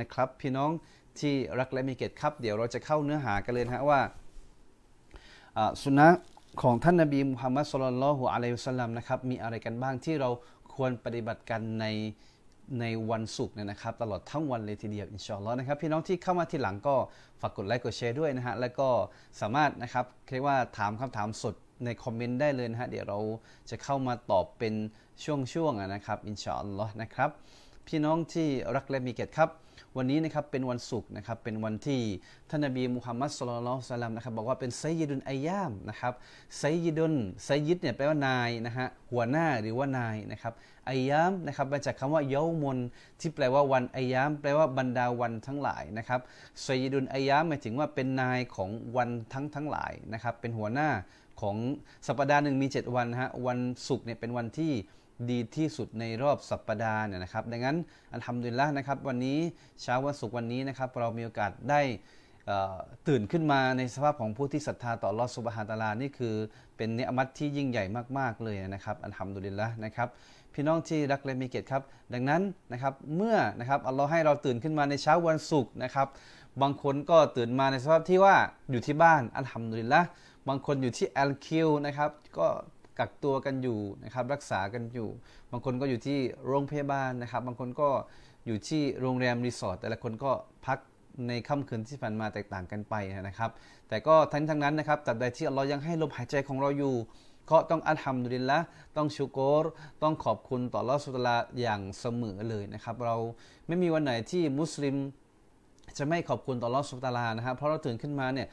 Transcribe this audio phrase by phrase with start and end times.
[0.00, 0.70] นะครับ พี่น้อง
[1.20, 4.00] ที่รักและมีเกียรติครับ เดี๋ยวเราจะเข้าเนื้อหากันเลยฮะว่า
[5.82, 6.14] สุนัข
[6.62, 10.30] ของท่านนบีมุฮัมมัดสุลลัลฮุอะลัยฮิสลัมนะครับมีอะไรกันบ้างที่เรา
[10.74, 11.86] ควรปฏิบัติกันใน
[12.80, 16.94] ในวันศุกร์เนี่ยนะครับ ตลอดทั้งวันเลยทีเดียวอินชาอัลลอฮ์นะครับพี่น้องที่เข้ามาทีหลังก็
[17.40, 18.88] ฝากกดไลค์กดแชร์ด้วยนะฮะแล้วก็
[19.40, 21.54] สามารถนะครับเรียกว่าถามคำถามสด
[21.84, 23.18] ในคอมเมนต์ได้เลยนะฮะเดี๋ยวเรา
[23.70, 24.74] จะเข้ามาตอบเป็น
[25.24, 27.30] ช่วงๆนะครับอินชาอัลลอฮ์นะครับ
[27.86, 29.50] พี่น้องที่รักและมีเกียรติครับ
[29.98, 32.00] วันนี้นะครับเป็นวันศุกร์นะครับเป็นวันที่
[32.50, 36.12] ท่านนบีมุฮัมมัดสุลลัลสลัมนะครับบอกว่าเป็นไซยิดุนอายามนะครับ
[36.58, 37.14] ไซยิดุน
[37.44, 40.52] ไซยิดเนี่ยแปลว่านายนะฮะหัวหน้าหรือว่านายนะครับ
[40.88, 42.78] อายามนะครับมาจากคำว่าเยามน
[43.20, 46.20] ที่แปลว่าวันอายาม แปลว่าบรรดาวันทั้งหลายนะครับ
[46.62, 50.90] ไซยิดุนอายามหมายถึงว่าเป็นนายของวันทั้งทั้งหลายนะครับเป็นหัวหน้า
[51.40, 51.56] ของ
[52.06, 53.58] สัปดาห์หนึ่งมี 7 วันฮะวัน
[53.88, 54.72] ศุกร์เนี่ยเป็นวันที่
[55.30, 57.76] ดีที่สุดในรอบสัปปดาห์เนี่ยนะครับ ดังนั้น
[58.12, 59.38] อันทำดุลละนะครับ วันนี้
[59.82, 61.80] เช้าวันศุกร์วันนี้นะครับ เรามีโอกาสได้
[63.08, 66.34] ตื่นขึ้นมาในสภาพของผู้ที่ศรัทธาต่อลอสุบฮาตาลานี่คือ
[66.76, 67.84] เป็นเนื้อมัดที่ยิ่งใหญ่
[68.18, 70.08] มาก ๆ เลยนะครับอันทำดุลิลละนะครับ
[70.54, 71.82] พี่น้องที่รักและมีเกียรติครับ
[72.14, 76.08] ดังนั้นนะครับเมื่อนะครับอัลลอฮ์ให้เราตื่นขึ้นมาในเช้าวันศุกร์นะครับ
[76.62, 78.34] บางคนก็ตื่นมาในสภาพที่ว่า
[78.70, 80.00] อยู่ที่บ้านอัลฮัมดุลิลละฮ์
[80.48, 82.46] บางคนอยู่ที่ LQ นะครับก็
[82.98, 85.08] กักตัวกันอยู่นะครับรักษากันอยู่
[85.50, 87.88] บางคนก็อยู่ที่โรงพยาบาลนะครับ บางคนก็
[88.46, 90.32] อยู่ที่โรงแรมรีสอร์ทแต่ละคนก็
[90.66, 90.78] พัก
[91.28, 92.94] ในค่ำคืนที่ผ่านมาแตกต่างกันไป
[93.28, 93.50] นะครับ
[93.88, 96.94] แต่ก็ทั้งทั้งนั้นนะครับตราบใดที่อัลลอฮ์ยังให้ลมหายใจของเราอยู่
[97.50, 98.58] ก็ต้องอัลฮัมดุลิลละฮ์
[98.96, 99.64] ต้องชุโกร
[100.02, 103.16] ต้องขอบคุณต่ออัลลอฮ์สุบฮานะฮูวะตะอาลาอย่างเสมอเลยนะครับ เรา
[103.66, 104.96] ไม่มีวันไหนที่มุสลิม
[105.98, 108.48] จะไม่ขอบคุณต่อลอสุตลานะครับเพราะเราตื่นขึ้นมาเนี่ย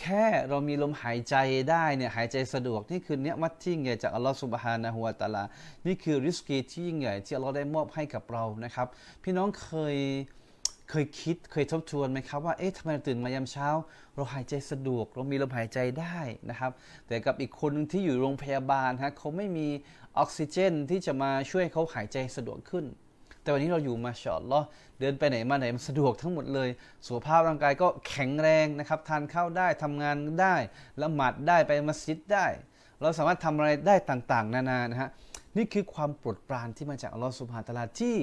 [0.00, 1.36] แค่เรามีลมหายใจ
[1.70, 5.44] ได้เนี่ยหายใจสะดวกนี่คือเนี้ยมัดที่ยิ่งใหญ่จากอัลลอฮฺสุบฮานะฮุวาตาลา
[5.86, 8.86] นี่คือริสกีที่ยิ่งใหญ่ที่อัลลอฮฺได้มอบให้กับเรานะครับ
[9.22, 9.96] พี่น้องเคย
[10.90, 13.68] เคยคิดเคยทบทวนไหมครับว่าเอ๊ะทำไมตื่นมายามเช้า
[14.14, 16.18] เราหายใจสะดวก เรามีลมหายใจได้
[16.50, 16.72] นะครับ
[17.06, 19.68] แต่กับอีกคนนึงที่อยู่โรงพยาบาลฮะเขาไม่มี
[20.18, 22.84] ออกซิเจนที่จะมาช่วยเขาหายใจสะดวกขึ้น
[23.48, 24.60] แต่วันนี้เราอยู่มาชอดลอ
[25.00, 26.68] เดินไปไหนมาไหนมันสะดวกทั้งหมดเลย
[27.06, 30.54] สุขภาพร่างกายก็แข็งแรงนะครับทานข้าวได้ทำงานได้
[31.02, 32.46] ละหมาดได้ไปมัสยิดได้
[33.00, 35.10] เราสามารถทำอะไรได้ต่างๆ นานานะฮะ
[35.56, 38.16] นี่คือความโปรดปรานที่มาจากอัลลอฮฺสุบฮานตะลาที่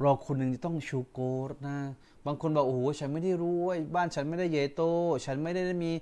[0.00, 1.78] เราคนหนึ่งจะต้องชูโกรนะ
[2.26, 4.82] บางคนบอกโอ้โหฉันไม่ได้รว่าบ้านฉันไม่ได้เยโต
[5.26, 5.92] ฉันไม่ได้มี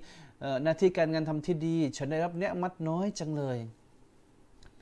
[0.63, 3.59] หน้าที่การงานทำที่ดี ฉันได้รับเนี้ยมัดน้อยจังเลย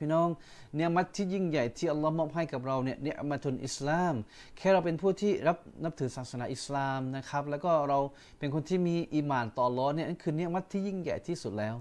[0.00, 0.28] พี่น้อง
[0.76, 4.14] เนี่ยมัดที่ยิ่งใหญ่ที่อัลลอฮ์มอบให้กับเราเนี่ยเนี่ยมาทุนอิสลาม
[4.56, 7.98] แค่เราเป็นผู้ที่รับนับถือศาสนาอิสลามนะครับ แล้วก็เรา
[8.38, 11.76] เป็นคนที่มีอิมานต่ออัลลอฮ์เนี่ยนั่นคือเนี่ยมัดที่ยิ่งใหญ่ที่สุดแล้ว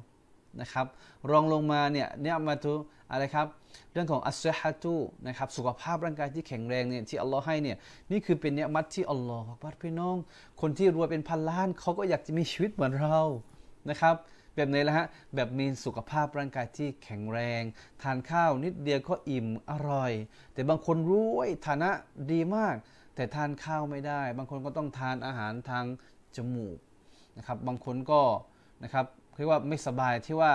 [0.62, 0.88] นะครับ
[1.30, 2.74] รองลงมาเนี่ยเนี่ยมาทุ
[3.12, 3.48] อะไรครับ
[3.94, 4.96] เรื่องของอัสฮะตุ
[5.28, 7.78] นะครับสุขภาพร่างกายที่แข็งแรงเนี่ยที่อัลลอฮ์ให้เนี่ย
[8.12, 10.16] นี่คือเป็นเนี่ยมัดที่อัลลอฮ์บัดพี่น้อง
[10.62, 13.20] คนที่รวยเป็นพันล้านเขาก็อยากจะมีชีวิตเหมือนเรา
[13.90, 14.16] นะครับ
[14.58, 17.62] แบบไหนละฮะ แบบมีสุขภาพร่างกายที่แข็งแรง
[18.02, 20.12] ทานข้าวนิดเดียวก็อิ่มอร่อย
[20.54, 21.90] แต่บางคนรู้ว่าฐานะ
[22.32, 22.76] ดีมาก
[23.16, 25.86] แต่ทานข้าวไม่ได้ บางคนก็ต้องทานอาหารทาง
[26.36, 26.78] จมูก
[27.38, 28.22] นะครับ บางคนก็
[28.84, 30.54] นะครับเรียกว่าไม่สบายที่ว่า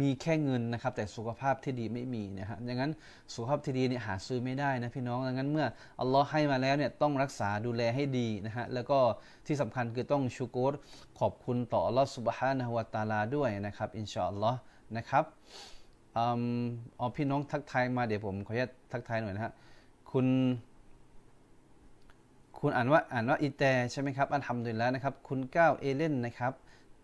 [0.00, 2.92] มีแค่เงินนะครับ แต่สุขภาพที่ดีไม่มีนะฮะดังนั้น
[3.32, 5.66] สุขภาพที่ดีเนี่ยหาซื้อไม่ได้นะพี่น้องดังนั้นเมื่อ
[6.00, 8.98] อัลลอฮ์ให้มาแล้วเนี่ยต้องรักษาดูแลให้ดีนะฮะแล้วก็
[9.46, 10.74] ที่สำคัญคือต้องชุโกร
[11.18, 14.58] ขอบคุณต่ออัลลอฮ์สุบฮานะฮูวะตะอาลาด้วยนะครับอินชาอัลลอฮ์
[14.96, 15.24] นะครับ
[16.16, 16.22] อ๋
[17.02, 19.52] อพี่น้องทักทายมาเดี๋ยวผมขออนุญาตทักทายหน่อยนะฮะ
[20.10, 20.26] คุณ
[22.60, 26.52] คุณอ่านว่าอ่านว่าอีแตใช่ไหมครับอัลฮัมดุลิลละฮ์นะครับ คุณก้าวเอเลนนะครับ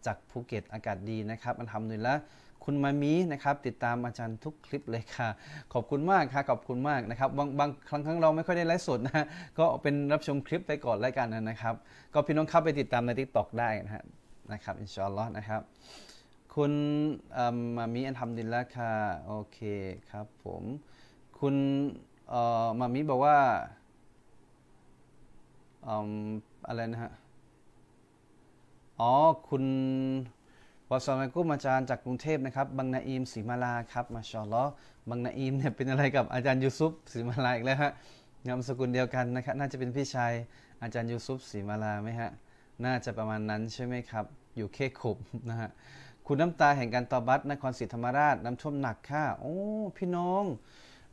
[0.06, 2.18] จากภูเก็ตอากาศดีนะครับอัลฮัมดุลิลละฮ์
[2.64, 5.28] คุณมามีนะครับติดตามอาจารย์ทุกคลิปเลยค่ะ
[5.72, 9.26] ขอบคุณมากค่ะขอบคุณมากนะครับบางบางครั้งครั้งเราไม่ค่อยได้ไลฟ์สดนะ
[9.58, 11.74] ก็เป็นรับชมคลิปไปก่อนแล้วกันนะครับ
[12.14, 14.04] ก็พี่น้องเข้าไปติดตามใน TikTok ได้นะฮะ
[14.52, 15.60] นะครับอินชาอัลลอฮ์นะครับ
[16.54, 16.72] คุณ
[17.76, 18.92] มามีอัลฮัมดุลิลละฮ์ค่ะ
[19.26, 19.58] โอเค
[20.10, 20.62] ครับผม
[21.38, 21.54] คุณ
[22.80, 23.38] มามีบอกว่า
[26.68, 27.12] อะไรนะฮะ
[29.00, 29.12] อ๋อ
[29.48, 29.64] คุณ
[30.90, 34.54] วาสมากุมอาจารย์จากกรุงเทพนะครับบังนาอิมสีมาลาครับมาชอล
[35.10, 37.92] บังนาอิมเนี่ยเป็นอะไรกับอาจารย์ยูซุปสีมาลาอีกแล้วฮะ
[38.46, 40.32] นามสกุลเดียวกันนะครับน่าจะเป็นพี่ชาย
[40.82, 42.30] อาจารย์ยูซุปสีมาลาไหมฮะ
[42.84, 44.24] น่าจะประมาณนั้นใช่ไหมครับ
[44.56, 45.16] อยู่เคขบ
[45.50, 45.70] นะฮะ
[46.26, 49.56] คุณน้ำตาแห่งการตอบัตนครศรีธรรมราชน้ำท่วมหนักค่ะโอ้
[49.96, 50.44] พี่น้อง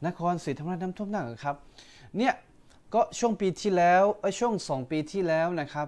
[0.06, 1.56] นครศรีธรรมราชน้ำท่วมหนักครับ
[2.18, 2.34] เนี่ย
[2.94, 5.88] ก็ช่วงปีที่แล้วเออช่วงสองปีที่แล้วนะครับ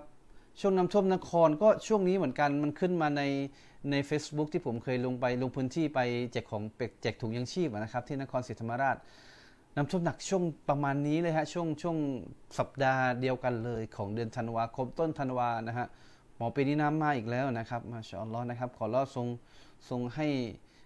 [0.59, 3.21] ช่วงน้ำท่วมนครก็ช่วงนี้เหมือนกันมันขึ้นมาใน
[3.91, 5.99] ใน Facebook ที่ผมเคยลงไปลงพื้นที่ไป
[6.33, 6.63] แจกของ
[7.01, 8.97] แจกถุงยังชีพนะครับ ที่นครศรีธรรมราช
[9.75, 11.97] น้ำท่วมหนักช่วงประมาณนี้เลยฮะช่วงช่วง
[12.59, 15.87] สัปดาห์เดียวกันเลย ของเดือนธันวาคมต้นธันวานะฮะ
[16.35, 19.27] หมอปีนี้น้ำมาอีกแล้วนะครับมาชออัลลอฮ์นะครับ ขอรอดทรง
[19.89, 20.27] ทรงให้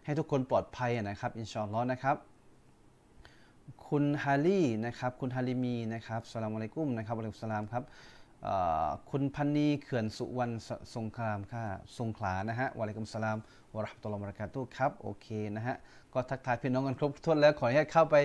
[0.05, 2.15] ให้ทุกคนปลอดภัยนะครับอินชอัลลอฮ์นะครับ
[3.87, 7.83] คุณฮารี่นะครับ คุณฮาริมีนะครับสลามอะลัยกุ้มนะครับอะลัยกุสลามครับ
[9.09, 10.53] คุณพันนีเขื่อนสุวรรณ
[10.95, 11.63] สงครามค่ะ
[11.99, 13.37] สงขลานะฮะวะลัยกุมสลาม
[13.75, 15.75] วะราะห์ตุลลอฮ์บะเราะกาตุครับโอเคนะฮะ
[16.13, 18.15] ก็ทักทายพี่น้องกันครบถ้วนแล้วขอให้เข้าไป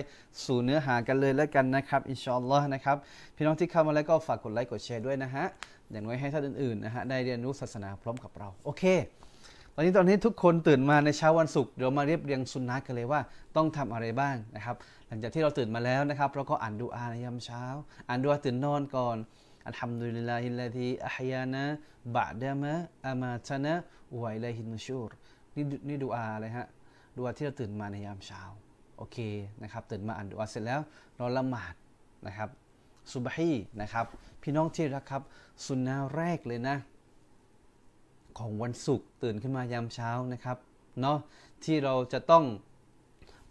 [0.45, 2.97] สู่เนื้อหากันเลยแล้วกันนะครับอินชาอัลลอฮ์นะครับ
[3.35, 5.45] พี่น้องที่เข้ามาแล้วก็ฝากกดไลค์กดแชร์ด้วยนะฮะ
[5.91, 8.83] อย่างน้อยให้ท่านอื่นๆนะฮะได้เรียนรู้ศาสนาพร้อมกับเราโอเค
[9.75, 13.21] ตอนนี้ตอนนี้ทุกคนตื่นมาในเช้าวันศุกร์เดี๋ยวมาเรียบเรียงสุนนะกันเลยว่า
[13.55, 14.75] ต้องทำอะไรบ้างนะครับ
[15.07, 17.63] หลังจากที่เราตื่นมาแล้วนะครับเราก็อ่านดูอาในยามเช้า
[18.07, 19.17] อ่านดูอาตื่นนอนก่อน
[19.67, 21.63] อัลฮัมดุลิลลาฮิลลาฮิอัฮยานะ
[22.15, 22.73] บะดามะ
[23.07, 23.73] อามาตนะ
[24.21, 25.11] วะอิลัยฮินุชูร
[25.55, 26.67] นี่นี่ดูอาเลยฮะ
[27.17, 28.41] ดูอาที่เราตื่นมาในยามเช้า
[28.97, 29.17] โอเค
[29.63, 30.79] นะครับตื่นมาอ่านดูอาเสร็จแล้ว
[31.17, 31.75] เราละหมาด
[32.27, 32.49] นะครับ
[33.13, 34.05] ซุบฮีนะครับ
[34.41, 35.21] พี่น้องที่รักครับ
[35.65, 36.75] สุนนะแรกเลยนะ
[38.37, 40.57] ของวันศุกร์ตื่นขึ้นมายามเช้านะครับ
[41.01, 41.17] เนาะ
[41.63, 42.43] ที่เราจะต้อง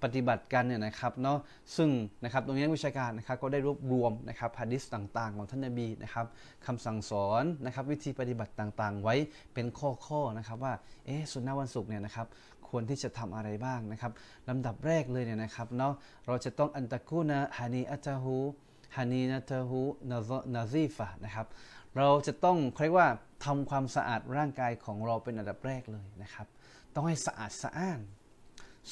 [0.02, 1.38] ปฏิบัติกันเนี่ยนะครับเนาะ
[1.76, 1.90] ซึ่ง
[2.24, 6.26] นะครับตรงนี้วิชาการนะครับก็ได้รวบรวมนะครับฮะดิษต่างๆ ของท่านนบีนะครับ
[6.66, 9.14] คำสั่งสอนนะครับวิธีปฏิบัติต่างๆ ไว้
[9.54, 9.66] เป็น
[10.06, 10.74] ข้อๆนะครับว่า
[11.06, 12.26] เอ๊ะสุนนะวันศุกร์เนี่ยนะครับ
[12.68, 14.12] ควรที่จะทำอะไรบ้างนะครับ
[14.48, 15.92] ลำดับแรกเลยเนี่ยนะครับเนาะ
[16.26, 18.36] เราจะต้องอันตะกูนะฮานีอัตฮู
[18.96, 19.80] ฮานีนัตฮู
[20.54, 21.46] นาซีฟะนะครับ
[21.96, 23.08] เราจะต้องเรียกว่า
[23.44, 26.46] ทำความสะอาดร่างกายของเราเป็นอันดับแรกเลยนะครับ
[26.94, 28.00] ต้องให้สะอาดสะอ้าน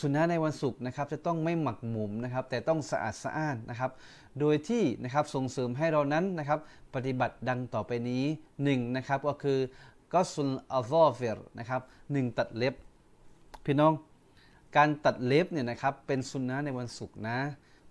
[0.00, 3.90] สุนนะฮ์ในวันศุกร์นะครับจะต้องไม่หมักหมมนะครับแต่ต้องสะอาดสะอ้านนะครับ
[4.40, 6.58] โดยที่นะครับส่งเสริมให้เรานั้นนะครับ
[6.94, 8.24] ปฏิบัติดังต่อไปนี้
[8.60, 9.58] 1นะครับก็คือ
[10.12, 11.80] ก็قص الأظافر นะครับ
[12.12, 12.74] หนึ่งตัดเล็บ
[13.64, 13.92] พี่น้อง
[14.76, 17.38] การตัดเล็บเนี่ยนะครับเป็นสุนนะฮ์ในวันศุกร์นะ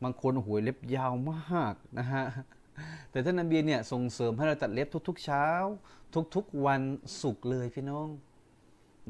[0.04, 2.24] บางคนไว้เล็บยาวมากนะฮะ
[3.12, 5.46] แต่ท่านนบีเนี่ยส่งเสริมให้เราตัดเล็บทุกๆเช้า
[6.36, 6.82] ทุกๆวัน
[7.22, 8.08] ศุกร์เลยพี่น้อง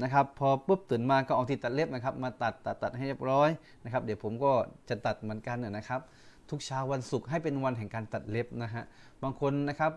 [0.02, 3.48] นะครับพอปุ๊บตื่นมาก็เอาที่ตัดเล็บนะครับ มาตัดตัดตัดให้เรียบร้อย
[3.84, 4.52] นะครับ เดี๋ยวผมก็
[4.88, 6.00] จะตัดเหมือนกันนะครับ
[6.50, 8.84] ทุกเช้าวันศุกร์ให้เป็นวันแห่งการตัดเล็บนะฮะ
[9.22, 9.92] บางคนนะครับ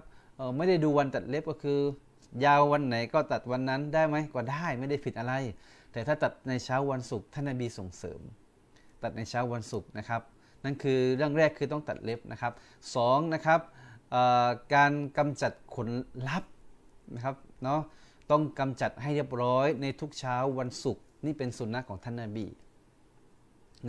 [0.58, 1.80] ไม่ได้ดูวันตัดเล็บก็คือ
[2.46, 5.34] ยาววันไหนก็ตัดวันนั้นได้ไหมก็ได้ไม่ได้ผิดอะไร
[5.92, 8.20] แต่ถ้าตัดในเช้าวันศุกร์ท่านนบีส่งเสริม
[9.04, 10.22] ตัดในเช้าวันศุกร์นะครับ
[10.64, 12.54] นั่นคือเรื่องแรกคือต้องตัดเล็บนะครับ
[12.96, 13.60] สองนะครับ
[14.76, 15.90] การกำจัดขน
[16.28, 16.44] ลับ
[17.16, 17.82] นะครับเนาะ
[18.31, 22.47] ต้องกำจัดให้เรียบร้อยในทุกเช้าวันศุกร์นี่เป็นสุนนะของท่านนาบี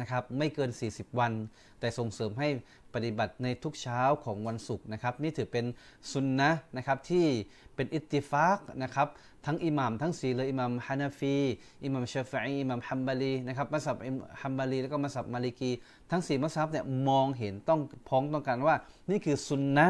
[0.01, 1.33] นะครับไม่เกิน 40 วัน
[1.81, 2.49] แต่ส่งเสริมให้
[2.95, 5.67] ปฏิบัติในทุกเช้าของวันศุกร์นะครับ นี่ถือเป็น
[6.13, 7.27] สุนนะนะครับที่
[7.75, 9.09] เป็นอิตติฟากนะครับ
[9.47, 11.37] ทั้งอิหมัมทั้งสี่เลยอิหมัมฮานาฟี
[11.85, 15.71] อิหมัมเชาฟีอิหมัมฮัมบาลีนะครับมัสยิดฮัมบาลีแล้วก็มัสยิดมาลิกี
[16.11, 18.75] ทั้งสี่มัสยิดเนี่ยมองเห็นต้องพ้องต้องการว่า
[19.11, 19.87] นี่คือสุนนะ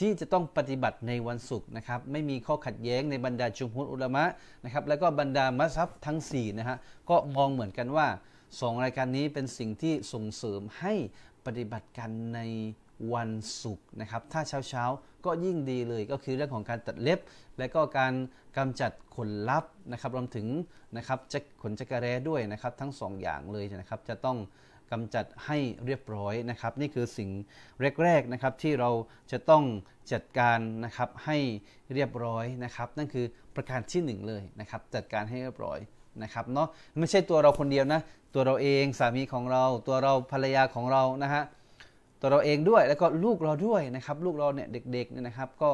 [0.00, 4.24] ที่จะต้องปฏิบัติในวันศุกร์นะครับไม่มีข้อขัดแย้งในบรรดาจุมฮุลอุลามะ
[4.64, 6.76] นะครับแล้วก็บรรดามัสยิดทั้ง4นะฮะ
[7.10, 8.06] ก็มองเหมือนกันว่า
[8.60, 10.94] สองรายการนี้เป็นสิ่งที่ส่งเสริมให้
[11.46, 12.40] ปฏิบัติกันใน
[13.14, 13.30] วัน
[13.62, 14.84] ศุกร์นะครับถ้าเช้าเช้า
[15.24, 17.18] ก็ยิ่งดีเลยก็คือเรื่องของการตัดเล็บ
[17.58, 18.12] และก็การ
[18.56, 20.46] กำจัดขนลับนะครับรวมถึง
[20.96, 24.38] นะครับจะขนจักรแร้ด้วยนะครับทั้ง2ออย่างเลยนะครับจะต้อง
[24.92, 27.30] กำจัดให้เรียบร้อยนะครับ นี่คือสิ่ง
[28.02, 28.90] แรกๆนะครับที่เรา
[29.32, 29.64] จะต้อง
[30.12, 31.38] จัดการนะครับให้
[31.94, 35.78] เรียบร้อยนะครับ นั่นคือประการที่ 1 เลยนะครับ จัดการให้เรียบร้อย
[36.22, 38.00] นะครับเนาะไม่ใช่ตัวเราคนเดียวนะ
[38.34, 41.42] ตัวเราเองสามีของเรา ตัวเราภรรยาของเรานะฮะ
[42.20, 45.70] ตัวเราเองด้วยแล้วก็ลูกเราด้วยนะครับ ลูกเราเนี่ยเด็กๆเนี่ยนะครับก็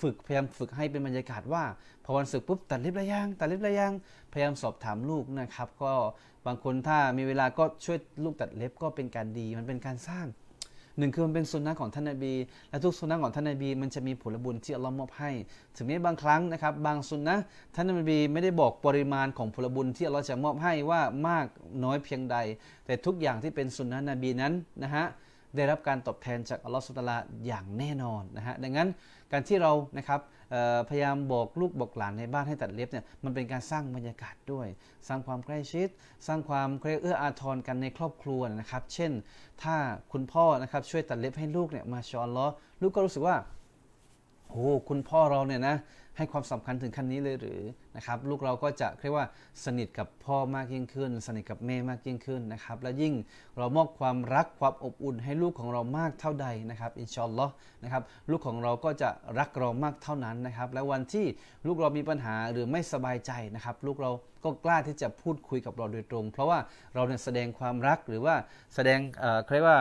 [0.00, 1.64] ฝึกพยายามฝึกให้เป็นบรรยากาศว่า
[2.04, 3.92] พอวันศึกปุ๊บตัดเล็บระยางตัดเล็บระยาง
[4.32, 5.92] พยายามสอบถามลูกนะครับ ก็
[6.46, 10.26] บางคนถ้ามีเวลาก็ช่วยลูกตัดเล็บก็เป็นการดี มันเป็นการสร้าง
[10.98, 12.34] หนึ่งคือมันเป็นสุนนะของท่านนบี
[12.70, 15.30] และทุกสุนนะของท่านนบี มันจะมีผลบุญที่อัลลอฮ์มอบให้
[15.76, 17.36] ถึงแม้บางครั้งนะครับ บางสุนนะ
[17.74, 21.46] ท่านนบีไม่ได้บอกปริมาณของผลบุญที่อัลลอฮ์จะมอบให้ว่ามาก
[21.84, 22.36] น้อยเพียงใด
[22.86, 25.04] แต่ทุกอย่างที่เป็นสุนนะนบีนั้นนะฮะ
[25.56, 28.88] ได้รับการตอบแทนจากอัลลอฮฺสุตลาอย่างแน่นอนนะฮะดังนั้น
[29.32, 30.20] การที่เรานะครับ
[30.88, 34.66] พยายามบอกลูกบอกหลานในบ้านให้ตัดเล็บเนี่ยมันเป็นการสร้างบรรยากาศด้วย
[35.08, 35.88] สร้างความใกล้ชิด
[36.26, 39.12] สร้างความเอื้ออาทรกันในครอบครัวนะครับ เช่น
[39.62, 39.76] ถ้า
[40.12, 42.46] คุณพ่อนะครับช่วยตัดเล็บให้ลูกเนี่ยมาชอนล้อ
[42.82, 43.36] ลูกก็รู้สึกว่า
[44.50, 45.76] โอ้คุณพ่อเราเนี่ยนะ
[46.16, 47.60] ให้ความสำคัญถึงขั้นนี้เลยหรือ
[47.96, 49.26] นะครับลูกเราก็จะเรียกว่า
[49.64, 53.14] สนิทกับพ่อมากยิ่งขึ้น สนิทกับแม่มากยิ่งขึ้นนะครับและยิ่ง
[53.58, 57.48] เรามอบความรักความอบอุ่นให้ลูกของเรามากเท่าใดนะครับอินชอนลอ
[57.82, 61.26] นะครับลูกของเราก็จะรักเรามากเท่านั้นนะครับและวันที่
[61.66, 64.10] ลูกเรามีปัญหาหรือไม่สบายใจนะครับลูกเรา
[64.44, 66.58] ก็กล้าที่จะพูดคุยกับเราโดยตรง เพราะว่า
[66.94, 68.34] เราเนี่ยแสดงความรักหรือว่า
[68.74, 69.78] แสดงเอ่อเรียกว่า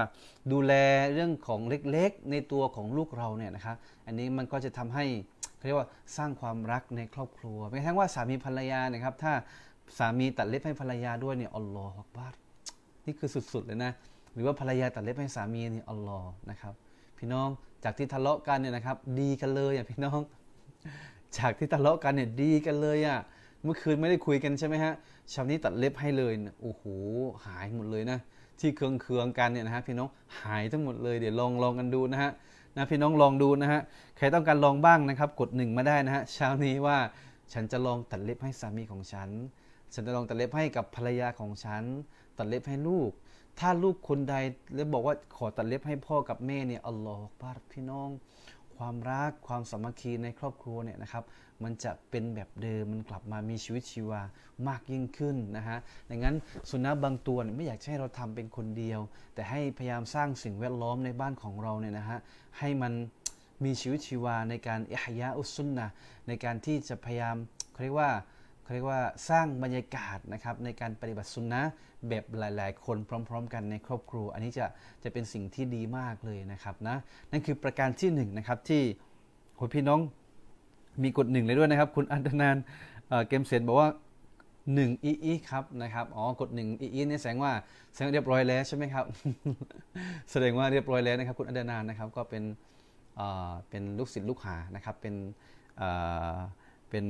[0.52, 0.74] ดูแล
[1.14, 3.76] เรื่องของเล็กๆ ในตัวของลูกเราเนี่ยนะครับ
[4.06, 5.06] อันนี้มันก็จะทำให้
[5.66, 9.34] เรียกว่าสร้างความรักในครอบครัวแม้กระทั่งว่าสามีภรรยานะครับ ถ้า
[9.98, 12.34] สามีตัดเล็บให้ภรรยาด้วยเนี่ยอัลลอฮฺอักบาร
[13.06, 13.92] นี่คือสุดๆเลยนะ
[14.34, 16.74] หรือว่าภรรยาตัดเล็บให้สามีเนี่ยอัลลอฮ์นะครับ
[17.18, 17.50] พี่น้อง
[17.84, 20.20] จากที่ทะเลาะกันเนี่ยนะครับ ดีกันเลยอะพี่น้อง
[21.38, 23.20] จากที่ทะเลาะกันเนี่ยดีกันเลยอะ
[23.64, 24.94] เมื่อคืนไม่ได้คุยกันใช่ไหมฮะ
[25.32, 26.84] เชาวนี้ตัดเล็บให้เลยโอ้โห
[27.46, 28.20] หายหมดเลยนะ
[28.60, 30.10] ที่เคืองเคืองๆกันเนี่ยนะฮะพี่น้อง
[30.42, 32.32] หายทั้งหมดเลยเดี๋ยวลองลองกันดูนะฮะ
[32.78, 33.82] นะพี่น้องลองดูนะฮะ
[34.18, 36.98] ใครต้องการลองบ้างนะครับ กดหนึ่งมาได้นะฮะเช้านี้ว่า
[37.54, 39.30] ฉันจะลองตัดเล็บให้สามีของฉัน
[39.94, 41.84] ฉันจะลองตัดเล็บให้กับภรรยาของฉัน
[42.38, 43.12] ตัดเล็บให้ลูก
[43.60, 44.36] ถ้าลูกคนใด
[44.76, 48.10] แล้วบอกว่าขอตัดเล็บให้พ่อกับแม่เนี่ยอัลลอฮฺบารพี่น้อง
[48.84, 51.24] ความรักความสามัคคีในครอบครัวเนี่ยนะครับ
[51.64, 54.22] มันจะเป็นแบบเดิมมันกลับมามีชีวิตชีวา
[54.68, 55.78] มากยิ่งขึ้นนะฮะ
[56.10, 56.36] ดังนั้น
[56.70, 59.00] สุนัขบางตัวเนี่ยไม่อยากให้เราทำเป็นคนเดียว
[59.36, 62.20] แต่ให้พยายามสร้างสิ่งแวดล้อมในบ้านของเราเนี่ยนะฮะ
[62.60, 62.94] ให้มัน
[63.64, 65.88] มีชีวิตชีวาในการอิฮยาอุสซุนนะ
[66.28, 67.36] ในการที่จะพยายาม
[67.72, 68.12] เขาเรียกว่า
[68.64, 71.62] เขาเรียกว่าสร้างบรรยากาศนะครับในการปฏิบัติสุนนะ
[72.10, 72.98] แบบหลาย ๆ คน
[73.30, 74.66] พร้อม ๆ กันในครอบครัว อันนี้จะ
[75.04, 76.96] จะเป็นสิ่งที่ดีมากเลยนะครับนะ
[77.32, 78.82] นั่นคือประการที่หนึ่งนะครับที่
[79.60, 80.00] คุณพี่น้อง
[81.04, 82.58] มีกฎหนึ่งเลยด้วยนะครับ คุณอันดนาน
[83.08, 83.90] เอ่อเกมเสร็จบอกว่า
[84.46, 87.52] 1อีอีครับนะครับอ๋อกด1อีอีนี่แสดงว่า
[87.94, 89.06] แสดงเรียบร้อยแล้วใช่ไหมครับ
[90.32, 92.44] แสดงว่าเรียบร้อยแล้วนะครับ คุณอันดนานนะครับก็เป็น
[93.70, 95.16] เป็นลูกศิษย์ลูกหานะครับเป็น
[96.90, 97.06] เป็น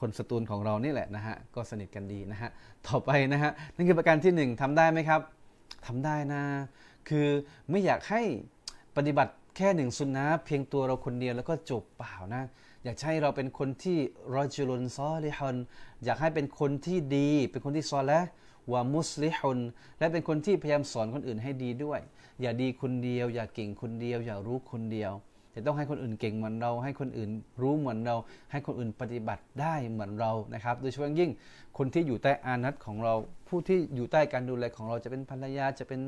[0.00, 2.50] คนสตูลของเรานี่แหละนะฮะก็สนิทกันดีนะฮะ
[2.86, 5.20] ต่อไปนะฮะนั่นคือประการที่หนึ่งทำได้ไหมครับ
[5.86, 6.42] ทำได้นะ
[7.08, 7.26] คือ
[7.70, 8.22] ไม่อยากให้
[8.96, 12.42] ปฏิบัติแค่หนึ่งสุนนะเพียงตัวเราคนเดียวแล้วก็จบเปล่านะ
[12.84, 13.98] อยากให้เราเป็นคนที่
[14.34, 15.56] รอจุลนซอลิฮุน
[16.04, 18.20] อยากให้เป็นคนที่ดี เป็นคนที่ซอและ
[18.72, 19.58] วามุสลิฮุน
[19.98, 22.00] และเป็นคนที่พยายามสอนคนอื่นให้ดีด้วย
[22.40, 25.12] อย่าดีคนเดียว อย่าเก่งคนเดียว อย่ารู้คนเดียว
[25.58, 27.30] จะต้องให้คนอื่นเก่งเหมือนเรา ให้คนอื่น
[27.62, 28.16] รู้เหมือนเรา
[28.52, 31.30] ให้คนอื่นปฏิบัติได้เหมือนเรานะครับ โดยเฉพาะยิ่ง
[31.78, 33.14] คนที่อยู่ใต้อานัตของเรา
[33.48, 36.00] ผู้ที่อยู่ใต้การดูแลของเราจะเป็นภรรยาจะเป็น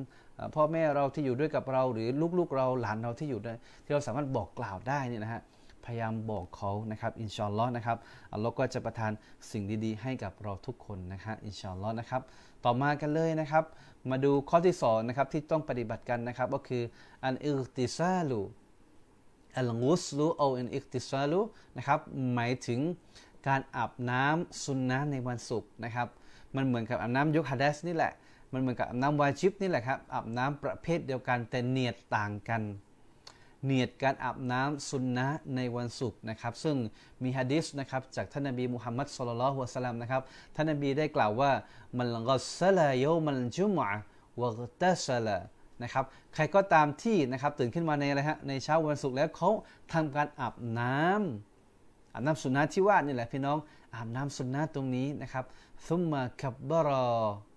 [0.54, 5.42] พ่อแม่เราที่อยู่ด้วยกับเรา หรือลูกๆเราหลานเราที่อยู่ด้วยที่เราสามารถบอกกล่าวได้นี่นะฮะ
[5.84, 7.98] พยายามบอกเขานะครับอินชาอัลลอฮ์นะครับ
[8.32, 9.12] อัลลอฮ์ก็จะประทาน
[9.50, 12.22] สิ่งดีๆ ให้กับเราทุกคนนะครับอินชาอัลลอฮ์นะครับ
[12.64, 13.64] ต่อมากันเลยนะครับ
[14.10, 16.82] มาดูข้อที่สองนะครับที่ต้องปฏิบัติกันนะครับก็คือ
[17.24, 21.40] الاغتسال الغسل أو الاغتسال
[21.76, 22.00] นะครับ
[22.34, 22.80] หมายถึง
[23.48, 26.08] การอาบน้ำสุนนะฮ์ในวันศุกร์นะครับ
[26.56, 28.12] มันเหมือนกับอาบน้ำยกฮะดัสนี่แหละ
[28.52, 32.62] มันเหมือนกับอาบน้ำวาจิบนี่แหละครับอาบน้ำประเภทเดียวกันแต่เนียดต่างกัน
[33.64, 35.26] เนียดการอาบน้ำสุนนะ
[35.56, 36.76] ในวันศุกร์นะครับ ซึ่ง
[37.22, 40.22] มีฮะดิษนะครับจากท่านนบีมุฮัมมัดสุลลัลฮุอะสลัมนะครับ
[40.54, 41.52] ท่านนบีได้กล่าวว่า
[41.98, 43.88] มันกัสซะลาโยมันจุมะ
[44.40, 45.38] วะกตะซะลา
[45.82, 49.50] นะครับใครก็ตามที่นะครับตื่นขึ้นมาในอะไรฮะในเช้าวันศุกร์แล้วเขา
[49.92, 53.58] ทำการอาบน้ำอาบน้ำสุนนะที่ว่านี่แหละพี่น้อง
[53.94, 55.44] อาบน้ำสุนนะตรงนี้นะครับ
[55.86, 57.06] ซุมมาคับบรอ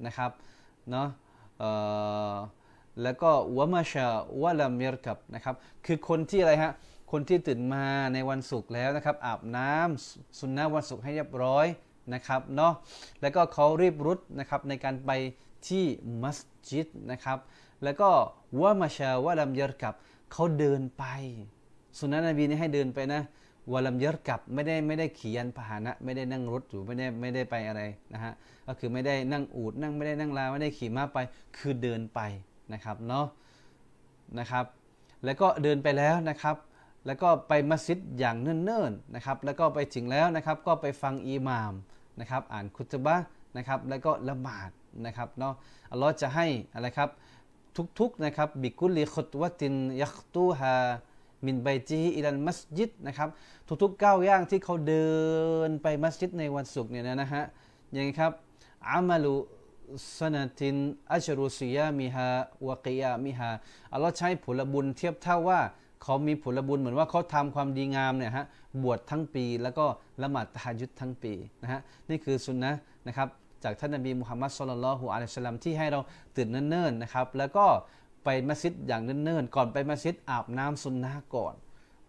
[0.05, 0.31] นะครับ
[0.89, 1.07] เนาะ
[3.01, 4.07] แล้วก็วะมาชา
[4.41, 6.71] วะลามิรกับนะครับคือคนที่อะไรฮะ
[7.11, 11.65] คนที่ตื่นมาในวันศุกร์แล้วนะครับอาบน้ำสุนนะวันศุกร์ให้เรียบร้อย
[12.13, 12.73] นะครับเนาะ
[13.21, 15.11] แล้วก็เขารีบรุดนะครับในการไป
[15.67, 15.85] ที่
[16.21, 16.39] มัส
[16.69, 17.37] ยิดนะครับ
[17.83, 18.09] แล้วก็
[18.61, 19.93] ว่ามาชาวะลัมยรกับ
[20.31, 21.03] เขาเดินไป
[21.97, 23.21] สุนนะนบีนี่ให้เดินไปนะ
[23.71, 27.81] วะลัมยรกับไม่ได้ไม่ได้ขี่ยันพาหนะ ไม่ได้นั่งรถหรือไม่ได้ไม่ได้ไปอะไร
[28.13, 28.33] นะฮะ
[28.67, 31.19] ก็คือไม่ได้นั่งอูดนั่งไม่ได้นั่งลาไม่ได้ขี่ม้าไป
[31.57, 32.19] คือเดินไป
[32.73, 33.25] นะครับเนาะ
[34.39, 34.65] นะครับ
[35.25, 36.55] แล้วก็เดินไปแล้วนะครับ
[37.05, 41.73] แล้วก็ไปมัสยิดอย่างเนิ่นๆนะครับ แล้วก็ไปถึงแล้วนะครับ ก็ไปฟังอิหม่าม
[42.19, 43.15] นะครับ อ่านคุตบะ
[43.57, 44.71] นะครับ แล้วก็ละหมาด
[45.05, 45.53] นะครับเนาะ
[45.91, 47.09] อัลลอฮ์จะให้อะไรครับ
[47.99, 50.73] ทุกๆนะครับบิกุลิขตวตินยักตูฮา
[51.45, 53.29] มินไบจีอิลันมัสยิดนะครับ
[53.81, 55.07] ทุกๆก้าวย่างที่เขาเดิ
[55.67, 57.43] นไปมัสยิดในวันศุกร์เนี่ยนะฮะ
[57.95, 58.31] ยังไงครับ
[58.89, 59.35] อามาลุ
[60.17, 60.75] สนาติน
[61.11, 62.27] อัชรุซิยามิฮา
[62.67, 63.49] วะกิยามิฮา
[63.93, 65.59] อัลลอฮ์ใช้ผลบุญเทียบเท่าว่า
[66.03, 68.45] เขามีผลบุญเหมือนว่าเขาทำความดีงามเนี่ยฮะ
[68.83, 69.85] บวชทั้งปีแล้วก็
[70.21, 72.71] ละหมาดตะฮัจญุดทั้งปีนะฮะนี่คือสุนนะ
[73.07, 73.27] นะครับ
[73.63, 75.99] จากท่านนบีมุฮัมมัดสุลลัลฮุอะลัยฮิวะสัลลัมที่ให้เรา
[76.35, 77.65] ตื่นเนิ่นๆนะครับ แล้วก็
[78.23, 81.55] ไปมัสยิดอย่างเนิ่นๆ ก่อนไปมัสยิดอาบน้ำสุนนะก่อน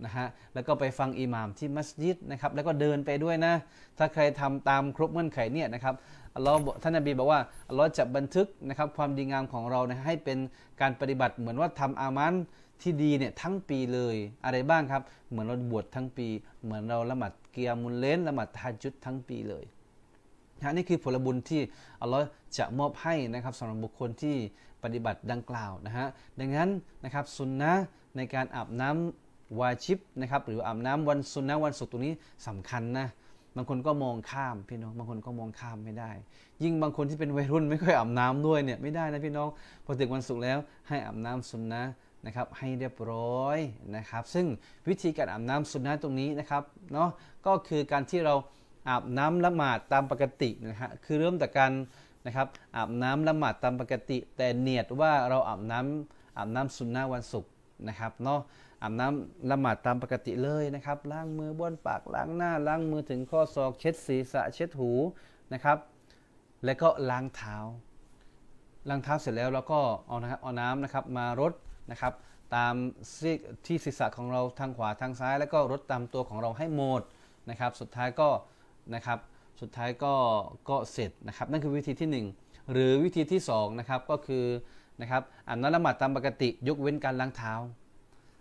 [0.04, 3.54] นะฮะ แล้วก็ไปฟังอิหม่ามที่มัสยิดนะครับ แล้วก็เดินไปด้วยนะ
[3.98, 5.94] ถ้าใครทำตามครบเงื่อนไขเนี่ยนะครับ
[6.34, 10.38] อัลลอฮ์ท่านนบีบอกว่าอัลลอฮ์จะบันทึกนะครับความดีงามของเรานะให้เป็น
[10.80, 12.34] การปฏิบัติเหมือนว่าทำอามัน
[12.82, 16.28] ที่ดีเนี่ยทั้งปีเลยอะไรบ้างครับ เหมือนเราบวชทั้งปี
[16.64, 19.64] เหมือนเราละหมาดเกียร์มุลเลนละหมาดทาจุดทั้งปีเลย
[20.64, 21.60] นะนี่คือผลบุญที่
[22.00, 22.26] อัลลอฮ์
[22.58, 24.36] จะมอบให้นะครับสำหรับบุคคลที่
[24.82, 26.06] ปฏิบัติดังกล่าวนะฮะ
[26.40, 26.70] ดังนั้น
[27.04, 27.72] นะครับสุนนะ
[28.16, 32.14] ในการอาบน้ำวาชิบนะครับหรืออาบน้ำวันสุนนะวันศุกร์ตรงนี้
[32.46, 33.06] สำคัญนะ
[33.56, 36.10] บางคนก็มองข้ามพี่น้องบางคนก็มองข้ามไม่ได้
[36.62, 39.48] ยิ่งบางคนที่เป็นวัยรุ่นไม่ค่อยอาบน้ำด้วยเนี่ยไม่ได้นะพี่น้อง
[39.84, 41.82] พอถึงวันศุกร์แล้วให้อาบน้ำสุนนะ
[42.26, 43.58] นะครับให้เรียบร้อย
[43.96, 44.46] นะครับ ซึ่ง
[44.88, 47.10] วิธีการอาบน้ำสุนนะตรงนี้นะครับเนาะ
[47.46, 48.34] ก็คือการที่เรา
[48.88, 51.72] อาบน้ำละหมาดตามปกตินะฮะคือเริ่มจากการ
[52.26, 57.50] นะครับอาบน้ำละหมาดตามปกติ แต่เนียดว่าเราอาบน้ำอาบน้ำสุนนะวันศุกร์
[57.88, 58.40] นะครับเนาะ
[58.82, 64.90] อาบน้ำละหมาดตามปกติเลยนะครับล้างมือบ้วนปากล้างหน้าล้างมือถึงข้อศอกเช็ดศีรษะเช็ดหู
[65.52, 65.78] นะครับ
[66.64, 67.56] แล้วก็ล้างเท้า
[68.88, 71.52] ล้างเท้าเสร็จแล้วเราก็เอานะครับเอาน้ำนะครับมารด
[71.90, 72.12] นะครับ
[72.56, 72.74] ตาม
[73.66, 77.02] ที่ศีรษะของเราทางขวาทางซ้าย แล้วก็รดตามตัวของเราให้หมด
[77.50, 78.28] นะครับ สุดท้ายก็
[78.94, 79.18] นะครับ
[79.60, 80.14] สุดท้ายก็
[80.68, 84.44] ก็เสร็จนะครับ นั่นคือวิธีที่ 1 หรือวิธีที่2นะครับก็คือ
[85.00, 87.52] นะครับอาบน้ำละหมาดตามปกติยกเว้นการล้างเท้า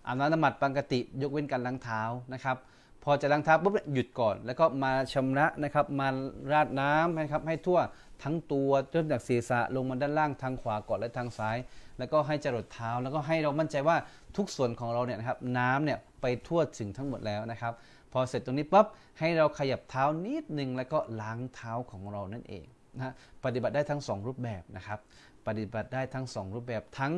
[0.07, 2.01] อาบน้ำละหมาดปกติยกเว้นการล้างเท้า
[2.33, 2.57] นะครับ
[3.03, 6.07] พอจะล้างเท้าปุ๊บหยุดก่อน แล้วก็มาชำระนะครับมา
[6.51, 7.79] ราดน้ำนะครับให้ทั่ว
[8.23, 11.57] ทั้งตัวเริ่มจากศีรษะลงมาด้านล่างทางขวาก่อนและทางซ้าย
[11.99, 13.97] แล้วก็ให้จรดเท้า แล้วก็ให้เรามั่นใจว่า
[14.37, 17.73] ทุกส่วนของเราเนี่ยนะครับน้ำเนี่ยไปทั่วถึงทั้งหมดแล้วนะครับ
[18.13, 18.85] พอเสร็จตรงนี้ปั๊บ
[19.19, 22.65] ให้เราขยับเท้านิดนึงแล้วก็ล้างเท้าของเรานั่นเอง
[22.95, 23.13] นะ
[23.45, 24.99] ปฏิบัติได้ทั้ง 2 รูปแบบนะครับ
[25.47, 27.13] ปฏิบัติได้ทั้ง 2 รูปแบบทั้ง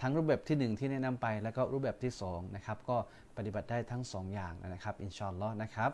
[0.00, 2.96] ทั้งรูปแบบที่ 1 ที่แนะนำไปแล้วก็รูปแบบที่2นะครับก็
[3.36, 5.90] ปฏิบัติได้ทั้ง 2 อย่างนะครับอินชอนลอนะครับ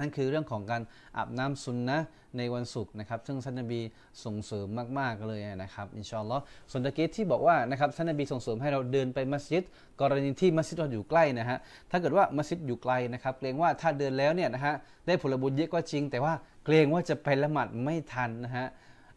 [0.00, 0.82] นั่นคือเรื่องของการ
[1.16, 1.98] อาบน้ำซุนนะ
[2.38, 3.80] ในวันศุกร์นะครับ ซึ่งท่านนบี
[4.24, 4.66] ส่งเสริม
[4.98, 6.38] มากๆเลยนะครับอินชอนลลอ
[6.70, 9.62] ส่วนตะกี้ที่บอกว่านะครับท่านนบีส่งเสริมให้เราเดินไปมัสยิด
[10.00, 11.58] กรณีที่มัสยิดเราอยู่ใกล้นะฮะ
[11.90, 14.74] ถ้าเกิดว่ามัสยิดอยู่ไกลนะครับเกรงว่าถ้าเดินแล้วเนี่ยนะฮะ
[15.06, 16.32] ได้ผลบุญเยอะก็จริง แต่ว่า
[16.64, 18.66] เกรงว่าจะไปละหมาดไม่ทันนะฮะ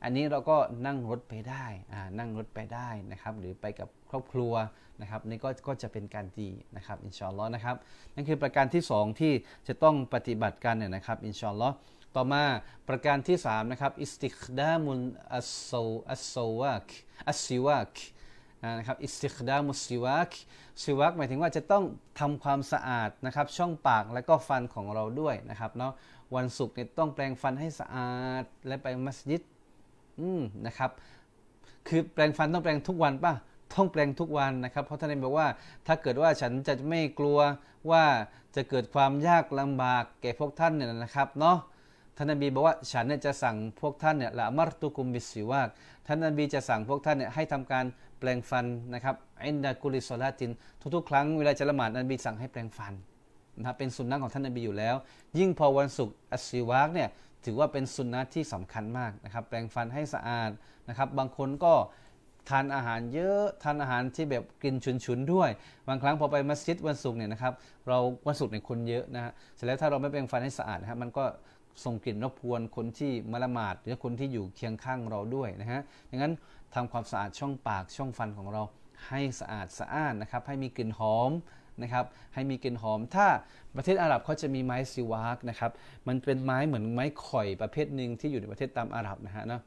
[0.04, 1.66] อันนี้เราก็นั่งรถไปได้
[2.20, 4.54] นั่งรถไปได้นะครับ หรือไปกับครอบครัว
[5.02, 7.76] นะครับนี่ก็ก็จะเป็นการดีนะครับอินชอนล้อนะครับ
[8.16, 9.34] นั่นคือประการที่ 2 ที่
[9.68, 11.70] จะต้องปฏิบัติกันเนี่ยนะครับอินชอนล้อ
[12.16, 12.44] ต่อมา
[12.90, 16.88] ประการที่3นะครับ استخدام الس السواك
[17.28, 17.94] السواك
[18.78, 20.32] นะครับ استخدام السواك
[20.84, 21.84] سواك หมายถึงว่าจะต้อง
[22.20, 25.94] ทำความสะอาดนะครับช่องปากและก็ฟันของเราด้วยนะครับเนาะ
[26.36, 29.42] วันศุกร์เนี่ยต้องแปรงฟันให้สะอาดและไปมัสยิด
[30.20, 30.92] อืมนะครับ
[31.88, 33.34] คือแปรงฟันต้องแปรงทุกวันป่ะ
[33.74, 35.48] ต้องแปรงทุกวันนะครับ เพราะท่านบอกว่า
[35.88, 37.40] ถ้าเกิดว่าฉันจะไม่กลัว
[37.92, 38.04] ว่า
[38.56, 41.58] จะเกิดความยากลำบากแก่พวกท่านเนี่ยนะครับเนาะ
[42.18, 45.70] ท่านนบีบอกว่าฉันเนี่ยจะสั่งพวกท่านเนี่ยละมารตุกุมบิสิวาก
[46.08, 47.86] ท่านนบีจะสั่งพวกท่านเนี่ยให้ทำการ
[48.20, 50.52] แปลงฟันนะครับอินดากุลิโซลาติน
[50.96, 52.94] ทุกๆ ครั้งเวลาจะละหมาดนบีสั่งให้แปลงฟัน
[53.58, 54.96] นะครับเป็นสุนนะของท่านนบีอยู่แล้ว
[55.40, 57.10] ยิ่งพอวันศุกร์อัสซิวากเนี่ย
[57.46, 60.52] ถือว่าเป็นสุนนะที่สำคัญมากนะครับ แปลงฟันให้สะอาด
[60.90, 61.74] นะครับ บางคนก็
[62.50, 64.76] ทานอาหารเยอะทานอาหารที่แบบกิน
[65.06, 65.50] ฉุนๆด้วย
[65.88, 67.54] บางครั้งพอไปมัสยิดวันศุกร์เนี่ยนะครับ
[67.88, 67.98] เรา
[68.28, 71.24] วันศุกร์เนี่ยคนเยอะนะฮะเสร็จแล้วถ้าเราไม่แปรงฟันให้สะอาดนะฮะมันก็
[71.86, 76.34] ส่งกลิ่นรบกวนคนที่มาละหมาดหรือคนที่อยู่เคียงข้างเราด้วยนะฮะดังนั้น
[76.76, 78.62] ทำความสะอาดช่องปากช่องฟันของเรา
[79.08, 81.32] ให้สะอาดสะอ้านนะครับให้มีกลิ่นหอม
[81.84, 83.28] นะครับให้มีกลิ่นหอม ถ้า
[83.78, 85.72] ประเทศอาหรับเขาจะมีไม้ซิวากนะครับ
[86.08, 89.62] มันเป็นไม้เหมือนไม้ข่อยประเภทหนึ่งที่อยู่ในประเทศตามอาหรับนะฮะนะ